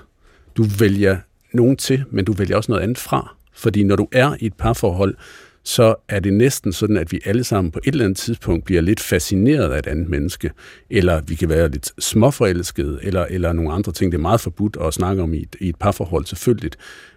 [0.58, 1.18] Du vælger
[1.54, 3.36] nogen til, men du vælger også noget andet fra.
[3.56, 5.16] Fordi når du er i et parforhold,
[5.64, 8.82] så er det næsten sådan, at vi alle sammen på et eller andet tidspunkt bliver
[8.82, 10.52] lidt fascineret af et andet menneske,
[10.90, 14.12] eller vi kan være lidt småforelskede, eller, eller nogle andre ting.
[14.12, 16.72] Det er meget forbudt at snakke om i et, i et parforhold, selvfølgelig,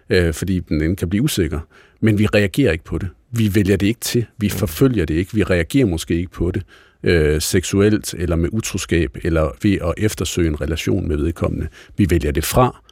[0.09, 1.59] øh, fordi den anden kan blive usikker.
[1.99, 3.09] Men vi reagerer ikke på det.
[3.31, 4.25] Vi vælger det ikke til.
[4.37, 5.33] Vi forfølger det ikke.
[5.33, 6.63] Vi reagerer måske ikke på det
[7.03, 11.67] øh, seksuelt, eller med utroskab, eller ved at eftersøge en relation med vedkommende.
[11.97, 12.83] Vi vælger det fra,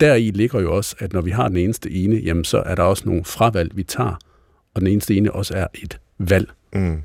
[0.00, 2.82] deri ligger jo også, at når vi har den eneste ene, jamen så er der
[2.82, 4.18] også nogle fravalg, vi tager,
[4.74, 6.48] og den eneste ene også er et valg.
[6.72, 7.02] Mm.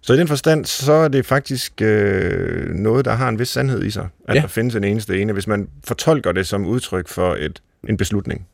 [0.00, 3.84] Så i den forstand, så er det faktisk øh, noget, der har en vis sandhed
[3.84, 4.40] i sig, at Ja.
[4.40, 8.46] der findes en eneste ene, hvis man fortolker det som udtryk for et, en beslutning.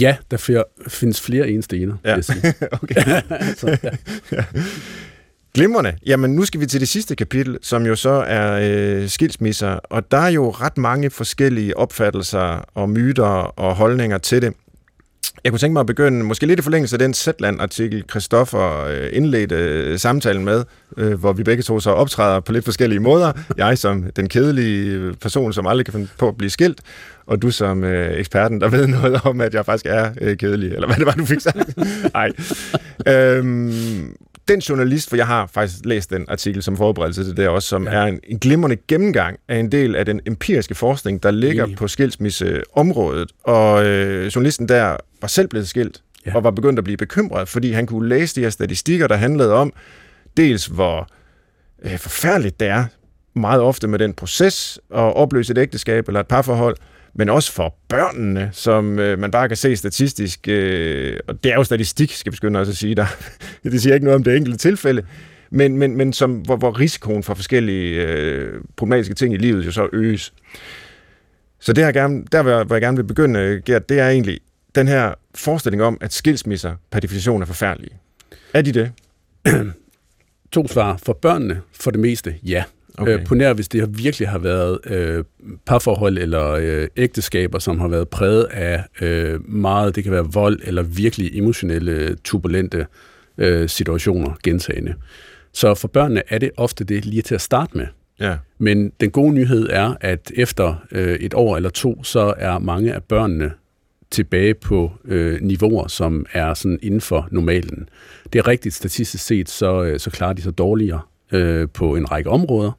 [0.00, 2.14] Ja, der findes flere eneste ener, Ja.
[2.14, 2.54] vil jeg sige.
[2.82, 3.22] okay.
[3.30, 3.78] altså,
[4.32, 4.44] ja.
[5.58, 5.96] Glimrende.
[6.06, 10.10] Jamen, nu skal vi til det sidste kapitel, som jo så er øh, skilsmisser, og
[10.10, 13.24] der er jo ret mange forskellige opfattelser og myter
[13.58, 14.52] og holdninger til det.
[15.44, 19.08] Jeg kunne tænke mig at begynde, måske lidt i forlængelse af den Zetland-artikel, Christoffer øh,
[19.12, 20.64] indledte øh, samtalen med,
[20.96, 23.32] øh, hvor vi begge to så optræder på lidt forskellige måder.
[23.56, 26.80] Jeg som den kedelige person, som aldrig kan finde på at blive skilt,
[27.26, 30.96] og du som eksperten, der ved noget om, at jeg faktisk er kedelig, eller hvad
[30.96, 31.78] det var, du fik sagt.
[32.14, 32.30] Nej.
[33.06, 34.16] Øhm,
[34.48, 37.84] den journalist, for jeg har faktisk læst den artikel som forberedelse til det også, som
[37.84, 37.90] ja.
[37.90, 41.76] Er en, en glimrende gennemgang af en del af den empiriske forskning, der ligger Enig.
[41.76, 43.32] på skilsmisseområdet.
[43.44, 46.02] Og øh, journalisten der var selv blevet skilt.
[46.26, 46.36] Ja.
[46.36, 49.54] og var begyndt at blive bekymret, fordi han kunne læse de her statistikker, der handlede
[49.54, 49.72] om
[50.36, 51.08] dels, hvor
[51.84, 52.84] øh, forfærdeligt det er
[53.34, 56.76] meget ofte med den proces at opløse et ægteskab eller et parforhold,
[57.14, 61.56] men også for børnene, som øh, man bare kan se statistisk, øh, og det er
[61.56, 63.06] jo statistik, skal vi skynde os at sige, der,
[63.72, 65.02] det siger ikke noget om det enkelte tilfælde,
[65.50, 69.72] men, men, men som, hvor, hvor risikoen for forskellige øh, problematiske ting i livet jo
[69.72, 70.32] så øges.
[71.60, 74.08] Så det, jeg gerne, der hvor jeg, hvor jeg gerne vil begynde, Gert, det er
[74.08, 74.40] egentlig
[74.74, 77.92] den her forestilling om, at skilsmisser per definition er forfærdelige.
[78.54, 78.92] Er de det?
[80.52, 80.96] To svar.
[81.02, 82.64] For børnene, for det meste, ja.
[82.98, 83.18] Okay.
[83.18, 85.24] Øh, på nær, hvis det virkelig har været øh,
[85.66, 90.60] parforhold eller øh, ægteskaber, som har været præget af øh, meget, det kan være vold
[90.64, 92.86] eller virkelig emotionelle, turbulente
[93.38, 94.94] øh, situationer gentagende.
[95.52, 97.86] Så for børnene er det ofte det lige til at starte med.
[98.20, 98.36] Ja.
[98.58, 102.94] Men den gode nyhed er, at efter øh, et år eller to, så er mange
[102.94, 103.52] af børnene
[104.10, 107.88] tilbage på øh, niveauer, som er sådan inden for normalen.
[108.32, 111.00] Det er rigtigt statistisk set, så, øh, så klarer de sig dårligere
[111.32, 112.72] øh, på en række områder,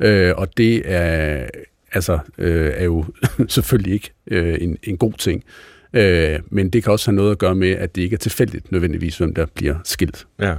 [0.00, 1.46] øh, og det er,
[1.92, 3.04] altså, øh, er jo
[3.48, 5.44] selvfølgelig ikke øh, en, en god ting.
[5.92, 8.72] Øh, men det kan også have noget at gøre med, at det ikke er tilfældigt
[8.72, 10.26] nødvendigvis, hvem der bliver skilt.
[10.40, 10.54] Ja.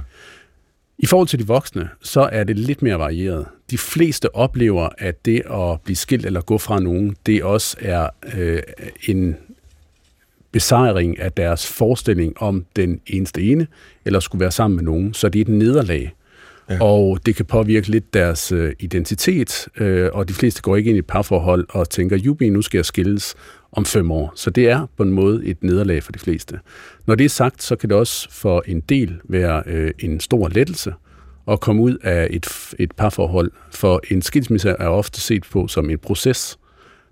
[0.98, 3.46] I forhold til de voksne, så er det lidt mere varieret.
[3.70, 8.08] De fleste oplever, at det at blive skilt eller gå fra nogen, det også er
[8.34, 8.62] øh,
[9.08, 9.36] en
[10.52, 13.66] besejring af deres forestilling om den eneste ene,
[14.04, 15.14] eller skulle være sammen med nogen.
[15.14, 16.12] Så det er et nederlag.
[16.70, 16.82] Ja.
[16.82, 20.96] Og det kan påvirke lidt deres øh, identitet, øh, og de fleste går ikke ind
[20.96, 23.34] i et parforhold og tænker, jubi, nu skal jeg skilles
[23.72, 24.32] om fem år.
[24.36, 26.60] Så det er på en måde et nederlag for de fleste.
[27.06, 30.48] Når det er sagt, så kan det også for en del være øh, en stor
[30.48, 30.94] lettelse
[31.48, 35.90] at komme ud af et, et parforhold, for en skilsmisse er ofte set på som
[35.90, 36.58] en proces,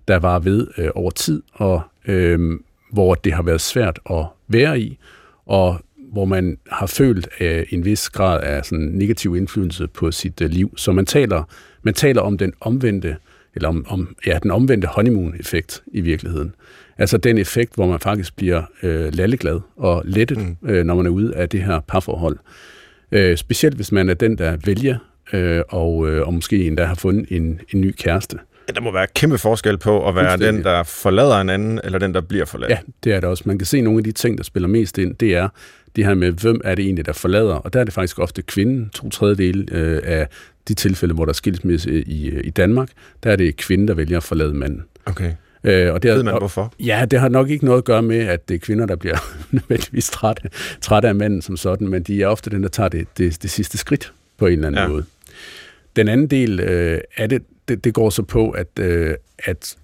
[0.08, 2.58] der var ved øh, over tid, og øh,
[2.92, 4.98] hvor det har været svært at være i,
[5.46, 5.80] og
[6.12, 10.50] hvor man har følt øh, en vis grad af sådan negativ indflydelse på sit øh,
[10.50, 10.74] liv.
[10.76, 11.42] Så man taler,
[11.82, 13.16] man taler om den omvendte,
[13.54, 16.54] eller om, om ja, den omvendte honeymoon-effekt i virkeligheden.
[16.98, 20.68] Altså den effekt, hvor man faktisk bliver øh, lalleglad og lettet, mm.
[20.68, 22.38] øh, når man er ude af det her parforhold.
[23.12, 24.96] Øh, specielt hvis man er den, der vælger,
[25.32, 28.38] øh, og, øh, og måske endda har fundet en, en ny kæreste.
[28.68, 31.98] Ja, der må være kæmpe forskel på at være den, der forlader en anden, eller
[31.98, 32.70] den, der bliver forladt.
[32.70, 33.44] Ja, det er det også.
[33.46, 35.48] Man kan se nogle af de ting, der spiller mest ind, det er
[35.96, 38.42] det her med, hvem er det egentlig, der forlader, og der er det faktisk ofte
[38.42, 40.28] kvinden, to tredjedele øh, af
[40.68, 42.88] de tilfælde, hvor der er skilsmisse i, øh, i Danmark,
[43.22, 44.82] der er det kvinden, der vælger at forlade manden.
[45.06, 45.32] Okay.
[45.64, 46.72] Øh, og det Ved man hvorfor?
[46.80, 49.16] Ja, det har nok ikke noget at gøre med, at det er kvinder, der bliver
[49.50, 50.42] nødvendigvis trætte,
[50.80, 53.50] trætte af manden som sådan, men de er ofte den, der tager det, det, det
[53.50, 54.88] sidste skridt på en eller anden ja.
[54.88, 55.04] måde.
[55.96, 59.76] Den anden del øh, af det, det, det går så på, at, øh, at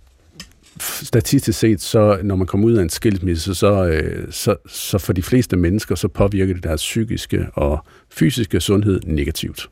[0.81, 5.13] statistisk set, så når man kommer ud af en skilsmisse, så, øh, så, så for
[5.13, 9.71] de fleste mennesker, så påvirker det deres psykiske og fysiske sundhed negativt.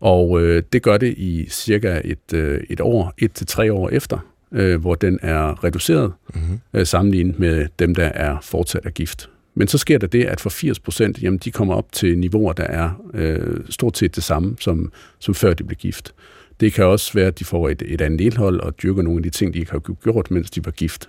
[0.00, 3.88] Og øh, det gør det i cirka et, øh, et år, et til tre år
[3.88, 4.18] efter,
[4.52, 6.60] øh, hvor den er reduceret, Mm-hmm.
[6.74, 9.28] øh, sammenlignet med dem, der er fortsat af gift.
[9.54, 12.52] Men så sker der det, at for 80 procent, jamen de kommer op til niveauer,
[12.52, 16.14] der er øh, stort set det samme, som, som før de blev gift.
[16.62, 19.22] Det kan også være, at de får et, et andet indhold og dyrker nogle af
[19.22, 21.08] de ting, de ikke har gjort, mens de var gift.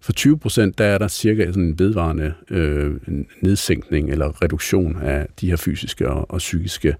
[0.00, 2.90] For 20 procent, der er der cirka sådan en vedvarende øh,
[3.42, 6.94] nedsænkning eller reduktion af de her fysiske og, og psykiske,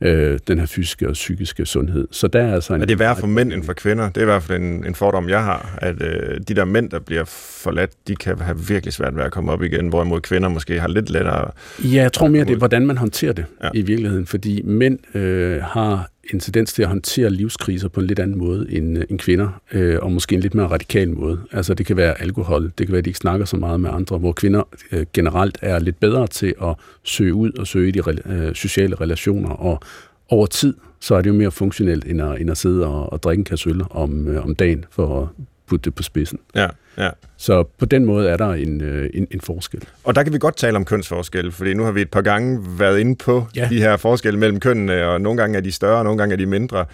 [0.00, 2.08] øh, den her fysiske og psykiske sundhed.
[2.10, 2.82] Så der er altså en...
[2.82, 4.08] Er det værre for mænd end for kvinder?
[4.08, 6.90] Det er i hvert fald en, en fordom, jeg har, at øh, de der mænd,
[6.90, 7.24] der bliver
[7.62, 10.88] forladt, de kan have virkelig svært ved at komme op igen, hvorimod kvinder måske har
[10.88, 11.50] lidt lettere...
[11.84, 13.68] Ja, jeg tror mere, det er, hvordan man håndterer det Ja.
[13.74, 18.18] i virkeligheden, fordi mænd øh, har en tendens til at håndtere livskriser på en lidt
[18.18, 21.40] anden måde end, øh, end kvinder, øh, og måske en lidt mere radikal måde.
[21.52, 23.90] Altså det kan være alkohol, det kan være, at de ikke snakker så meget med
[23.92, 24.62] andre, hvor kvinder
[24.92, 28.94] øh, generelt er lidt bedre til at søge ud og søge i de øh, sociale
[28.94, 29.80] relationer, og
[30.28, 33.22] over tid, så er det jo mere funktionelt, end at, end at sidde og, og
[33.22, 35.28] drikke en kasse øl om, øh, om dagen for at
[35.72, 36.38] putte det på spidsen.
[36.54, 36.68] Ja,
[36.98, 37.10] ja.
[37.36, 39.84] Så på den måde er der en, øh, en, en forskel.
[40.04, 42.78] Og der kan vi godt tale om kønsforskelle, fordi nu har vi et par gange
[42.78, 43.68] været inde på ja.
[43.70, 46.36] de her forskelle mellem kønnene, og nogle gange er de større, og nogle gange er
[46.36, 46.84] de mindre.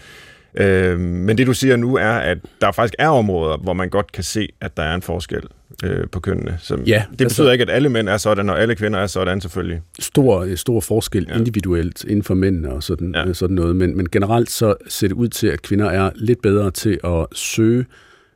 [0.55, 4.13] Øh, men det du siger nu er, at der faktisk er områder, hvor man godt
[4.13, 5.43] kan se, at der er en forskel
[5.85, 6.59] øh, på kønnene.
[6.61, 9.07] Så ja, det betyder altså, ikke, at alle mænd er sådan, og alle kvinder er
[9.07, 9.81] sådan selvfølgelig.
[9.99, 11.37] Stor, stor forskel ja.
[11.37, 13.33] individuelt inden for mændene og sådan, ja.
[13.33, 16.71] sådan noget, men, men generelt så ser det ud til, at kvinder er lidt bedre
[16.71, 17.85] til at søge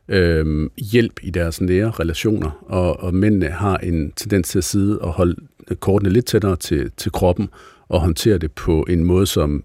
[0.09, 4.99] øh, hjælp i deres nære relationer, og, og mændene har en tendens til at sidde
[4.99, 5.37] og holde
[5.81, 7.49] kortene lidt tættere til, til kroppen,
[7.89, 9.65] og håndtere det på en måde, som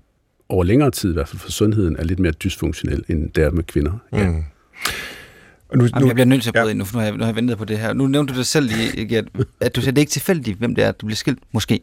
[0.50, 3.52] over længere tid, i hvert fald for sundheden, er lidt mere dysfunktionel, end det er
[3.52, 3.92] med kvinder.
[4.14, 4.30] Ja.
[4.30, 4.44] Mm.
[5.70, 6.70] Og nu, nu, Jamen, jeg bliver nødt til at bryde ja.
[6.70, 7.94] ind nu, for nu har, jeg, nu har jeg ventet på det her.
[7.94, 8.70] Nu nævnte du det selv,
[9.12, 9.26] at,
[9.62, 11.80] at du siger, det er ikke tilfældigt, hvem det er, du bliver skilt, måske.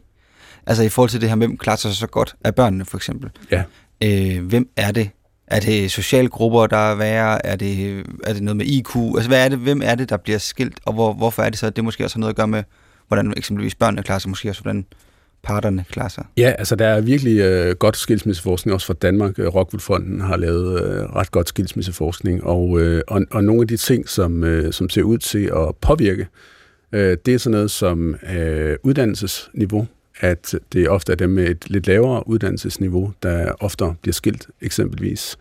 [0.65, 3.29] Altså i forhold til det her, hvem klarer sig så godt af børnene, for eksempel.
[3.51, 3.63] Ja.
[4.03, 5.09] Øh, hvem er det,
[5.47, 7.45] er det sociale grupper, der er værre?
[7.45, 8.95] Er det, er det noget med IQ?
[8.95, 10.79] Altså, hvad er det, hvem er det, der bliver skilt?
[10.85, 11.69] Og hvor, hvorfor er det så?
[11.69, 12.63] Det måske også har noget at gøre med,
[13.07, 14.85] hvordan eksempelvis børnene klarer sig, måske også hvordan
[15.43, 16.25] parterne klarer sig?
[16.37, 19.39] Ja, altså der er virkelig øh, godt skilsmisseforskning, også fra Danmark.
[19.39, 23.67] Øh, Rockwoodfonden fonden har lavet øh, ret godt skilsmisseforskning, og, øh, og, og nogle af
[23.67, 26.27] de ting, som, øh, som ser ud til at påvirke,
[26.91, 29.87] øh, det er sådan noget som øh, uddannelsesniveau,
[30.19, 35.37] at det ofte er dem med et lidt lavere uddannelsesniveau, der ofte bliver skilt eksempelvis.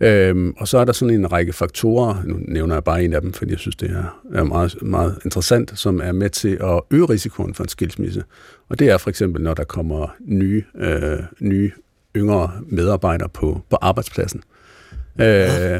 [0.00, 3.20] Øhm, og så er der sådan en række faktorer, nu nævner jeg bare en af
[3.20, 6.80] dem, fordi jeg synes, det er, er meget, meget interessant, som er med til at
[6.90, 8.24] øge risikoen for en skilsmisse.
[8.68, 11.72] Og det er for eksempel, når der kommer nye, øh, nye
[12.16, 14.59] yngre medarbejdere på, på arbejdspladsen øh,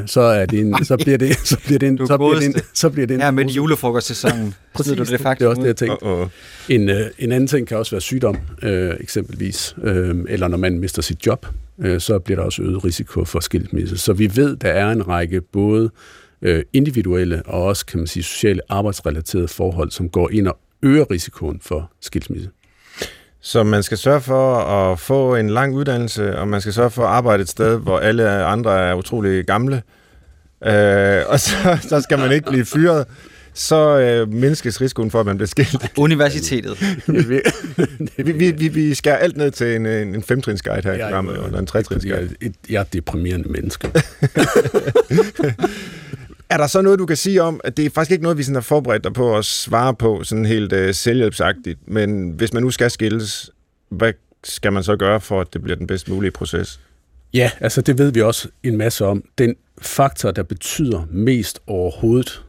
[0.07, 2.55] så, er det en, så bliver det, så bliver det en, så bliver det en,
[2.73, 4.53] så bliver det en, ja, med julefrokostsæsonen.
[4.75, 6.05] Præcis, du det, faktisk det er også det, jeg tænkte.
[6.05, 6.27] Uh-oh.
[6.69, 10.79] En, øh, en anden ting kan også være sygdom, øh, eksempelvis, øh, eller når man
[10.79, 11.45] mister sit job,
[11.81, 13.97] øh, så bliver der også øget risiko for skilsmisse.
[13.97, 15.89] Så vi ved, der er en række både
[16.41, 21.11] øh, individuelle og også, kan man sige, sociale arbejdsrelaterede forhold, som går ind og øger
[21.11, 22.49] risikoen for skilsmisse.
[23.41, 27.03] Så man skal sørge for at få en lang uddannelse, og man skal sørge for
[27.03, 29.81] at arbejde et sted, hvor alle andre er utrolig gamle.
[30.65, 31.55] Øh, og så,
[31.89, 33.05] så skal man ikke blive fyret.
[33.53, 35.91] Så øh, mindskes risikoen for, at man bliver skilt.
[35.97, 36.77] Universitetet.
[38.25, 41.59] vi, vi, vi, vi skærer alt ned til en, en femtrinsguide her i programmet, eller
[41.59, 42.35] en tretrinsguide.
[42.41, 43.91] Jeg, jeg er et deprimerende menneske.
[46.51, 48.43] Er der så noget, du kan sige om, at det er faktisk ikke noget, vi
[48.43, 52.63] sådan har forberedt dig på at svare på, sådan helt øh, selvhjælpsagtigt, men hvis man
[52.63, 53.51] nu skal skilles,
[53.89, 56.79] hvad skal man så gøre for, at det bliver den bedst mulige proces?
[57.33, 59.23] Ja, altså det ved vi også en masse om.
[59.37, 62.43] Den faktor, der betyder mest overhovedet,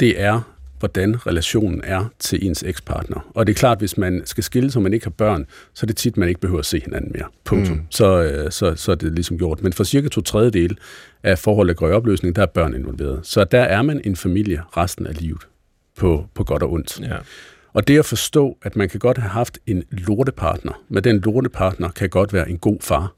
[0.00, 0.53] det er
[0.84, 3.30] hvordan relationen er til ens ekspartner.
[3.34, 5.86] Og det er klart, hvis man skal skille, så man ikke har børn, så er
[5.86, 7.24] det tit, man ikke behøver at se hinanden mere.
[7.44, 7.76] Punktum.
[7.76, 7.86] Mm.
[7.90, 9.62] Så, øh, så, så er det ligesom gjort.
[9.62, 10.78] Men for cirka to tredjedel
[11.22, 13.20] af forholdet går i opløsning, der er børn involveret.
[13.22, 15.42] Så der er man en familie resten af livet,
[15.96, 17.00] på, på godt og ondt.
[17.00, 17.16] Ja.
[17.72, 21.88] Og det at forstå, at man kan godt have haft en lortepartner, men den lortepartner
[21.88, 23.14] kan godt være en god far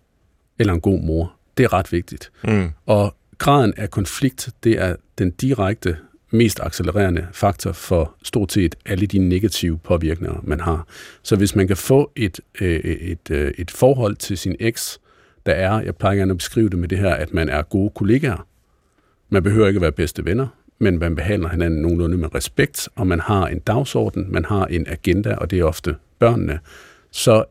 [0.59, 1.33] eller en god mor.
[1.57, 2.31] Det er ret vigtigt.
[2.45, 2.71] Mm.
[2.87, 5.97] Og graden af konflikt, det er den direkte
[6.31, 10.87] mest accelererende faktor for stort set alle de negative påvirkninger, man har.
[11.23, 15.01] Så hvis man kan få et, øh, et, øh, et forhold til sin eks,
[15.47, 17.91] der er, jeg plejer gerne at beskrive det med det her, at man er gode
[17.91, 18.47] kollegaer.
[19.31, 20.47] Man behøver ikke at være bedste venner,
[20.79, 24.87] men man behandler hinanden nogenlunde med respekt, og man har en dagsorden, man har en
[24.89, 26.59] agenda, og det er ofte børnene,
[27.11, 27.45] så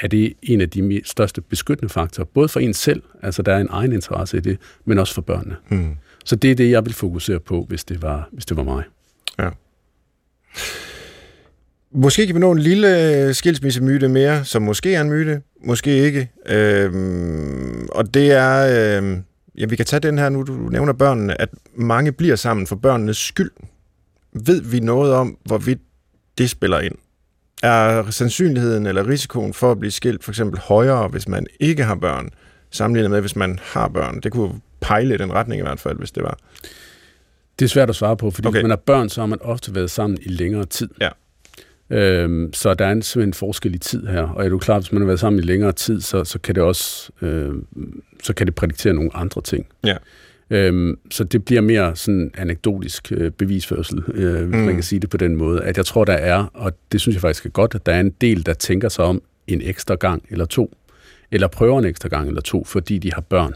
[0.00, 3.60] er det en af de største beskyttende faktorer, både for en selv, altså der er
[3.60, 5.56] en egen interesse i det, men også for børnene.
[5.68, 5.96] Hmm.
[6.24, 8.82] Så det er det, jeg vil fokusere på, hvis det var, hvis det var mig.
[9.38, 9.50] Ja.
[11.92, 15.90] Måske kan vi nå en lille øh, skilsmissemyte mere, som måske er en myte, måske
[15.90, 16.30] ikke.
[16.46, 19.22] Øhm, og det er, øhm,
[19.58, 22.76] ja, vi kan tage den her nu, du nævner børnene, at mange bliver sammen for
[22.76, 23.50] børnenes skyld.
[24.32, 25.80] Ved vi noget om, hvorvidt
[26.38, 26.94] det spiller ind?
[27.62, 31.94] Er sandsynligheden eller risikoen for at blive skilt for eksempel højere, hvis man ikke har
[31.94, 32.30] børn,
[32.70, 34.20] sammenlignet med, hvis man har børn?
[34.20, 36.38] Det kunne pejle i den retning i hvert fald, hvis det var.
[37.58, 38.56] Det er svært at svare på, fordi okay.
[38.56, 40.88] hvis man har børn, så har man ofte været sammen i længere tid.
[41.00, 41.08] Ja.
[41.90, 44.78] Øhm, så der er en, simpelthen en forskel i tid her, og er du klar,
[44.78, 47.54] hvis man har været sammen i længere tid, så, så kan det også øh,
[48.22, 49.66] så kan det prædiktere nogle andre ting.
[49.84, 49.96] Ja.
[50.50, 54.64] Øhm, så det bliver mere sådan anekdotisk øh, bevisførsel, øh, hvis mm.
[54.64, 57.14] man kan sige det på den måde, at jeg tror, der er, og det synes
[57.14, 59.94] jeg faktisk er godt, at der er en del, der tænker sig om en ekstra
[59.94, 60.76] gang eller to,
[61.30, 63.54] eller prøver en ekstra gang eller to, fordi de har børn.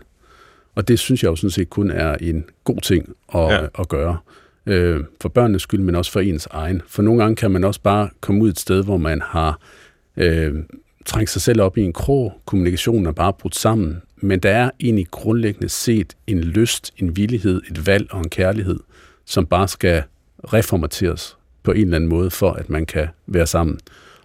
[0.75, 3.67] Og det synes jeg jo sådan set kun er en god ting at, ja.
[3.79, 4.19] at gøre.
[4.67, 6.83] Øh, for børnenes skyld, men også for ens egen.
[6.87, 9.61] For nogle gange kan man også bare komme ud et sted, hvor man har
[10.17, 10.55] øh,
[11.07, 12.33] trængt sig selv op i en krog.
[12.45, 14.03] Kommunikationen er bare brudt sammen.
[14.17, 18.81] Men der er egentlig grundlæggende set en lyst, en villighed, et valg og en kærlighed,
[19.25, 20.03] som bare skal
[20.53, 23.79] reformateres på en eller anden måde, for at man kan være sammen.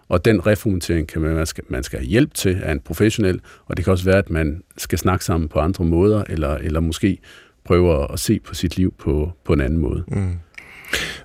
[0.10, 3.42] Og den reformatering kan man, man, skal, man skal have hjælp til af en professionel,
[3.66, 6.80] og det kan også være, at man skal snakke sammen på andre måder, eller, eller
[6.80, 7.18] måske
[7.66, 10.04] prøve at se på sit liv på, på en anden måde.
[10.08, 10.34] Mm.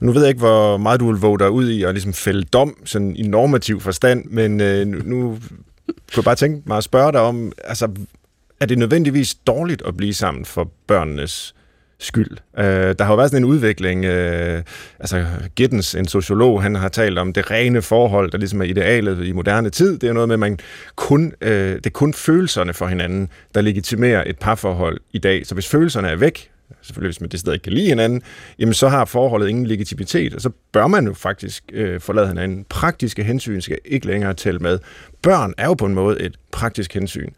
[0.00, 2.42] Nu ved jeg ikke, hvor meget du vil våge dig ud i at ligesom fælde
[2.42, 5.38] dom sådan i normativ forstand, men øh, nu, nu
[5.86, 7.88] kunne jeg bare tænke mig at spørge dig om, altså,
[8.60, 11.54] er det nødvendigvis dårligt at blive sammen for børnenes
[11.98, 12.36] skyld.
[12.58, 14.62] Øh, der har jo været sådan en udvikling, øh,
[15.00, 15.24] altså
[15.56, 19.32] Gittens, en sociolog, han har talt om det rene forhold, der ligesom er idealet i
[19.32, 19.98] moderne tid.
[19.98, 20.58] Det er noget med, at man
[20.96, 25.46] kun, øh, det er kun følelserne for hinanden, der legitimerer et parforhold i dag.
[25.46, 26.50] Så hvis følelserne er væk,
[26.82, 28.22] selvfølgelig hvis man det stadig ikke kan lide hinanden,
[28.58, 32.64] jamen så har forholdet ingen legitimitet, og så bør man jo faktisk øh, forlade hinanden.
[32.68, 34.78] Praktiske hensyn skal ikke længere tælle med.
[35.22, 37.30] Børn er jo på en måde et praktisk hensyn.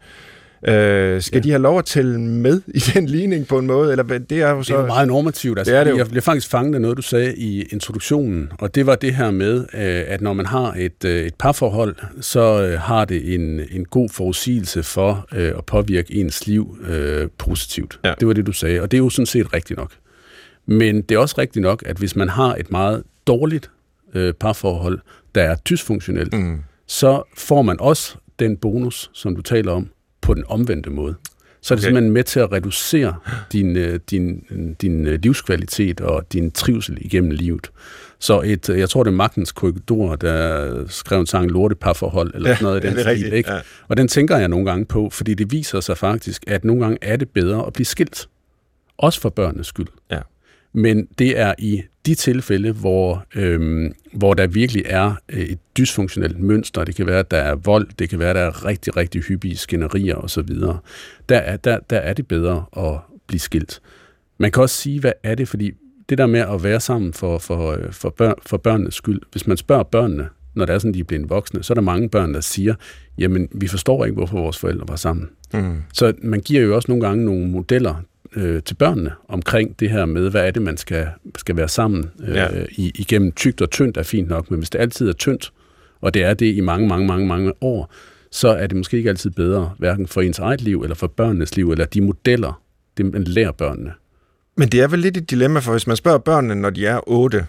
[0.67, 1.43] Øh, skal ja.
[1.43, 3.91] de have lov at tælle med i den ligning på en måde?
[3.91, 4.73] Eller det er jo så...
[4.73, 5.59] Det er meget normativt.
[5.59, 5.97] Altså, det er det jo.
[5.97, 9.31] Jeg blev faktisk fanget af noget, du sagde i introduktionen, og det var det her
[9.31, 13.61] med, øh, at når man har et, øh, et parforhold, så øh, har det en,
[13.71, 17.99] en god forudsigelse for at påvirke ens liv øh, positivt.
[18.05, 18.13] Ja.
[18.19, 19.91] Det var det, du sagde, og det er jo sådan set rigtigt nok.
[20.65, 23.71] Men det er også rigtigt nok, at hvis man har et meget dårligt
[24.13, 24.99] øh, parforhold,
[25.35, 26.57] der er dysfunktionelt, mm.
[26.87, 29.89] så får man også den bonus, som du taler om,
[30.21, 31.15] på den omvendte måde.
[31.61, 31.87] Så er det okay.
[31.87, 33.15] simpelthen med til at reducere
[33.51, 34.43] din, øh, din,
[34.81, 37.71] din øh, livskvalitet og din trivsel igennem livet.
[38.19, 42.55] Så et, jeg tror, det er Magtens Korridor, der skrev en sang Lorteparforhold, eller ja,
[42.55, 43.05] sådan noget i den stil.
[43.05, 43.51] Rigtigt, ikke?
[43.51, 43.59] Ja.
[43.87, 46.97] Og den tænker jeg nogle gange på, fordi det viser sig faktisk, at nogle gange
[47.01, 48.27] er det bedre at blive skilt.
[48.97, 49.87] Også for børnenes skyld.
[50.11, 50.19] Ja.
[50.73, 56.39] Men det er i de tilfælde, hvor, øhm, hvor der virkelig er øh, et dysfunktionelt
[56.39, 58.97] mønster, det kan være, at der er vold, det kan være, at der er rigtig,
[58.97, 60.49] rigtig hyppige skænderier osv.,
[61.29, 63.81] der er, der, der er det bedre at blive skilt.
[64.37, 65.71] Man kan også sige, hvad er det, fordi
[66.09, 69.57] det der med at være sammen for, for, for, børn, for børnenes skyld, hvis man
[69.57, 72.33] spørger børnene, når det er sådan, de er blevet voksne, så er der mange børn,
[72.33, 72.75] der siger,
[73.17, 75.29] jamen, vi forstår ikke, hvorfor vores forældre var sammen.
[75.53, 75.81] Mm.
[75.93, 78.03] Så man giver jo også nogle gange nogle modeller
[78.35, 81.07] øh, til børnene omkring det her med, hvad er det, man skal,
[81.37, 82.47] skal være sammen øh, ja.
[82.69, 85.53] i, igennem tygt og tyndt er fint nok, men hvis det altid er tyndt,
[86.01, 87.93] og det er det i mange, mange, mange, mange år,
[88.31, 91.55] så er det måske ikke altid bedre, hverken for ens eget liv, eller for børnenes
[91.55, 92.61] liv, eller de modeller,
[92.97, 93.91] det man lærer børnene.
[94.57, 97.09] Men det er vel lidt et dilemma, for hvis man spørger børnene, når de er
[97.09, 97.45] 8,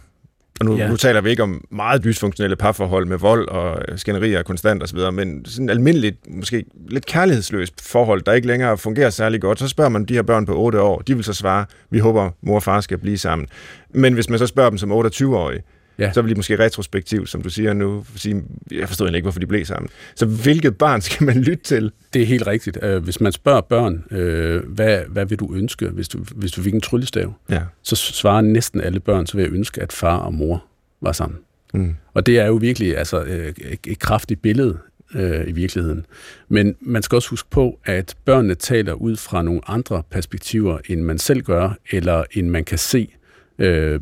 [0.61, 0.89] og nu, ja.
[0.89, 5.45] nu taler vi ikke om meget dysfunktionelle parforhold med vold og skænderier konstant osv., men
[5.45, 10.05] sådan almindeligt, måske lidt kærlighedsløst forhold, der ikke længere fungerer særlig godt, så spørger man
[10.05, 12.81] de her børn på 8 år, de vil så svare, vi håber, mor og far
[12.81, 13.49] skal blive sammen.
[13.95, 15.63] Men hvis man så spørger dem som 28-årige,
[15.99, 16.13] ja.
[16.13, 19.47] så vil de måske retrospektivt, som du siger nu, sige, jeg forstår ikke, hvorfor de
[19.47, 19.91] blev sammen.
[20.15, 21.93] Så hvilket barn skal man lytte til?
[22.13, 22.79] Det er helt rigtigt.
[22.83, 26.63] Øh, hvis man spørger børn, øh, hvad, hvad vil du ønske, hvis du, hvis du
[26.63, 27.63] fik en tryllestav, ja.
[27.83, 30.65] så svarer næsten alle børn, så vil jeg ønske, at far og mor
[31.01, 31.39] var sammen.
[31.75, 31.95] Mm.
[32.15, 33.55] Og det er jo virkelig altså, øh,
[33.87, 34.79] et kraftigt billede
[35.15, 36.07] øh, i virkeligheden.
[36.49, 41.01] Men man skal også huske på, at børnene taler ud fra nogle andre perspektiver, end
[41.01, 43.15] man selv gør, eller end man kan se
[43.59, 44.01] øh,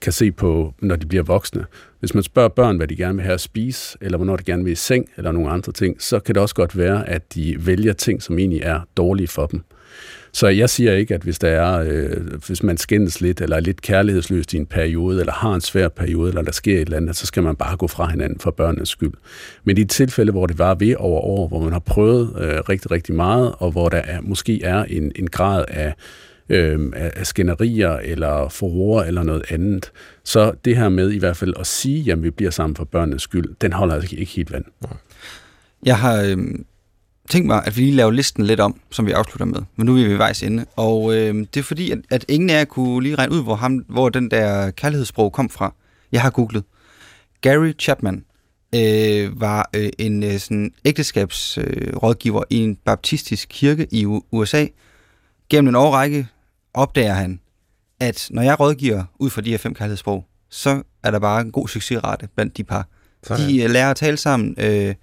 [0.00, 1.64] kan se på, når de bliver voksne.
[2.00, 4.64] Hvis man spørger børn, hvad de gerne vil have at spise, eller hvornår de gerne
[4.64, 7.66] vil i seng, eller nogle andre ting, så kan det også godt være, at de
[7.66, 9.62] vælger ting, som egentlig er dårlige for dem.
[10.32, 13.60] Så jeg siger ikke, at hvis, der er, øh, hvis man skændes lidt, eller er
[13.60, 16.96] lidt kærlighedsløst i en periode, eller har en svær periode, eller der sker et eller
[16.96, 19.12] andet, så skal man bare gå fra hinanden for børnenes skyld.
[19.64, 22.60] Men i et tilfælde, hvor det var ved over år, hvor man har prøvet øh,
[22.68, 25.94] rigtig, rigtig meget, og hvor der er, måske er en, en grad af
[26.48, 29.92] øh, af skænderier eller forroer eller noget andet.
[30.24, 33.22] Så det her med i hvert fald at sige, at vi bliver sammen for børnenes
[33.22, 34.64] skyld, den holder altså ikke helt vand.
[35.82, 36.36] Jeg har øh,
[37.28, 39.60] tænkt mig, at vi lige laver listen lidt om, som vi afslutter med.
[39.76, 40.66] Men nu er vi ved vejs ende.
[40.76, 43.54] Og øh, det er fordi, at, at ingen af jer kunne lige regne ud, hvor,
[43.54, 45.74] ham, hvor den der kærlighedssprog kom fra.
[46.12, 46.64] Jeg har googlet.
[47.40, 48.24] Gary Chapman
[48.74, 54.66] øh, var øh, en øh, sådan ægteskabsrådgiver øh, i en baptistisk kirke i USA.
[55.50, 56.26] Gennem en årrække
[56.74, 57.40] opdager han,
[58.00, 61.52] at når jeg rådgiver ud fra de her fem kærlighedssprog, så er der bare en
[61.52, 62.88] god succesrate blandt de par.
[63.22, 63.48] Sådan.
[63.48, 64.54] De uh, lærer at tale sammen.
[64.58, 64.94] Uh,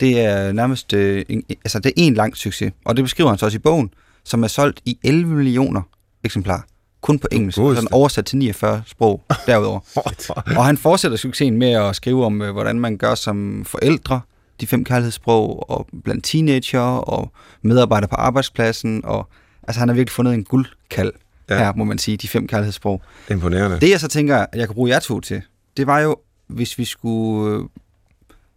[0.00, 3.46] det er nærmest en, altså det er en lang succes, og det beskriver han så
[3.46, 3.90] også i bogen,
[4.24, 5.82] som er solgt i 11 millioner
[6.24, 6.62] eksemplarer.
[7.00, 9.80] Kun på engelsk, sådan oversat til 49 sprog derudover.
[10.58, 14.20] og han fortsætter succesen med at skrive om, uh, hvordan man gør som forældre,
[14.60, 17.32] de fem kærlighedssprog, og blandt teenager, og
[17.62, 19.28] medarbejdere på arbejdspladsen, og
[19.68, 21.12] altså han har virkelig fundet en guldkald
[21.50, 21.58] Ja.
[21.58, 23.02] her, må man sige, de fem kærlighedssprog.
[23.30, 23.80] Imponerende.
[23.80, 25.42] Det jeg så tænker, jeg kan bruge jer to til,
[25.76, 26.16] det var jo,
[26.46, 27.64] hvis vi skulle øh,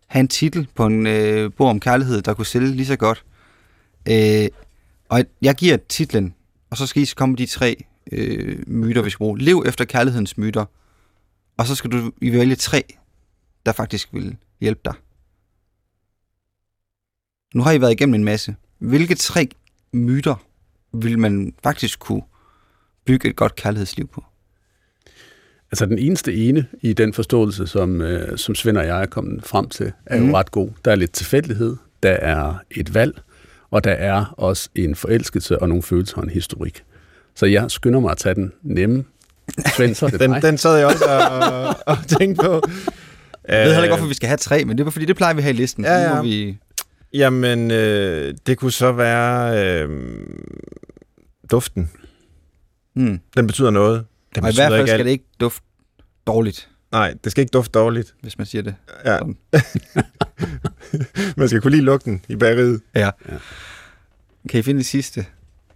[0.07, 3.23] have en titel på en øh, bog om kærlighed, der kunne sælge lige så godt.
[4.11, 4.47] Øh,
[5.09, 6.33] og jeg giver titlen,
[6.69, 9.39] og så skal I så komme med de tre øh, myter, vi skal bruge.
[9.39, 10.65] Lev efter kærlighedens myter.
[11.57, 12.83] Og så skal du I vælge tre,
[13.65, 14.93] der faktisk vil hjælpe dig.
[17.55, 18.55] Nu har I været igennem en masse.
[18.79, 19.49] Hvilke tre
[19.93, 20.35] myter
[20.93, 22.21] vil man faktisk kunne
[23.05, 24.23] bygge et godt kærlighedsliv på?
[25.71, 29.43] Altså den eneste ene i den forståelse, som, øh, som Svend og jeg er kommet
[29.45, 30.21] frem til, er mm.
[30.21, 30.31] Mhm.
[30.31, 30.69] jo ret god.
[30.85, 33.21] Der er lidt tilfældighed, der er et valg,
[33.71, 36.83] og der er også en forelskelse og nogle følelser og en historik.
[37.35, 39.03] Så jeg skynder mig at tage den nemme.
[39.75, 40.41] Svend, så er det Den, dig.
[40.41, 42.61] den sad jeg også og, og tænkte på.
[43.47, 45.33] Jeg ved heller ikke, hvorfor vi skal have tre, men det var fordi, det plejer
[45.33, 45.83] vi at have i listen.
[45.85, 46.15] Ja, Nu ja.
[46.15, 46.57] må vi...
[47.13, 49.89] Jamen, øh, det kunne så være øh,
[51.51, 51.89] duften.
[52.93, 53.19] Hmm.
[53.37, 54.05] Den betyder noget.
[54.35, 55.05] Den Og i betyder hvert fald ikke skal alt.
[55.05, 55.61] det ikke dufte
[56.27, 58.13] dårligt, Nej, det skal ikke dufte dårligt.
[58.21, 58.75] hvis man siger det.
[59.05, 59.19] Ja.
[61.37, 62.81] Man skal kunne lide lugten i bageriet.
[62.95, 62.99] Ja.
[63.29, 63.37] Ja.
[64.49, 65.25] Kan I finde det sidste?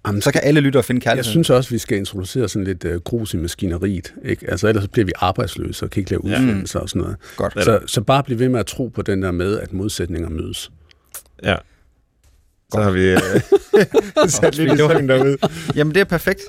[0.08, 1.32] Jamen, Så kan alle lyttere finde Jeg kærlighed.
[1.32, 4.14] synes også, vi skal introducere sådan lidt uh, grus i maskineriet.
[4.26, 4.50] Ikke?
[4.52, 6.32] Altså, ellers så bliver vi arbejdsløse og kan ikke lave Ja.
[6.40, 7.18] udsendelser og sådan noget.
[7.36, 7.54] Godt.
[7.64, 10.72] Så, så bare bliv ved med at tro på den der med, at modsætninger mødes.
[11.44, 11.56] Ja.
[12.74, 13.20] Så har vi øh,
[14.30, 15.38] sat lidt søvn derude.
[15.76, 16.42] Jamen, det er perfekt.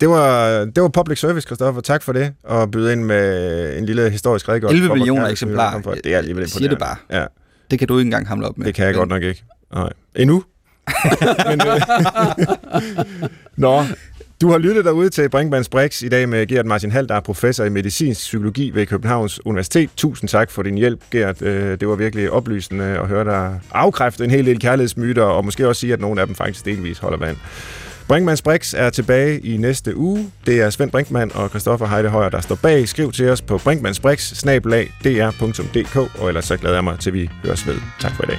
[0.00, 1.80] Det var, det var public service, Christoffer.
[1.82, 2.32] Tak for det.
[2.44, 4.74] Og byde ind med en lille historisk redegørelse.
[4.74, 5.80] 11 for, hvor millioner eksemplarer.
[6.04, 6.96] Det er alligevel siger det bare.
[7.10, 7.24] Ja,
[7.70, 8.66] Det kan du ikke engang hamle op med.
[8.66, 9.44] det kan jeg Men godt nok ikke.
[9.74, 9.92] Nej.
[10.14, 10.44] Endnu.
[11.48, 11.80] Men, øh,
[13.56, 13.82] Nå,
[14.44, 17.20] du har lyttet derude til Brinkmanns Brix i dag med Gert Martin Hall, der er
[17.20, 19.90] professor i medicinsk psykologi ved Københavns Universitet.
[19.96, 21.42] Tusind tak for din hjælp, Gert.
[21.42, 25.68] Øh, det var virkelig oplysende at høre dig afkræfte en hel del kærlighedsmyter, og måske
[25.68, 27.36] også sige, at nogle af dem faktisk delvis holder vand.
[28.08, 30.30] Brinkmanns Brix er tilbage i næste uge.
[30.46, 32.88] Det er Svend Brinkmann og Christoffer Heidehøjer, der står bag.
[32.88, 34.44] Skriv til os på brinkmannsbrix,
[36.18, 37.76] og ellers så glæder jeg mig til, vi høres ved.
[38.00, 38.38] Tak for i dag.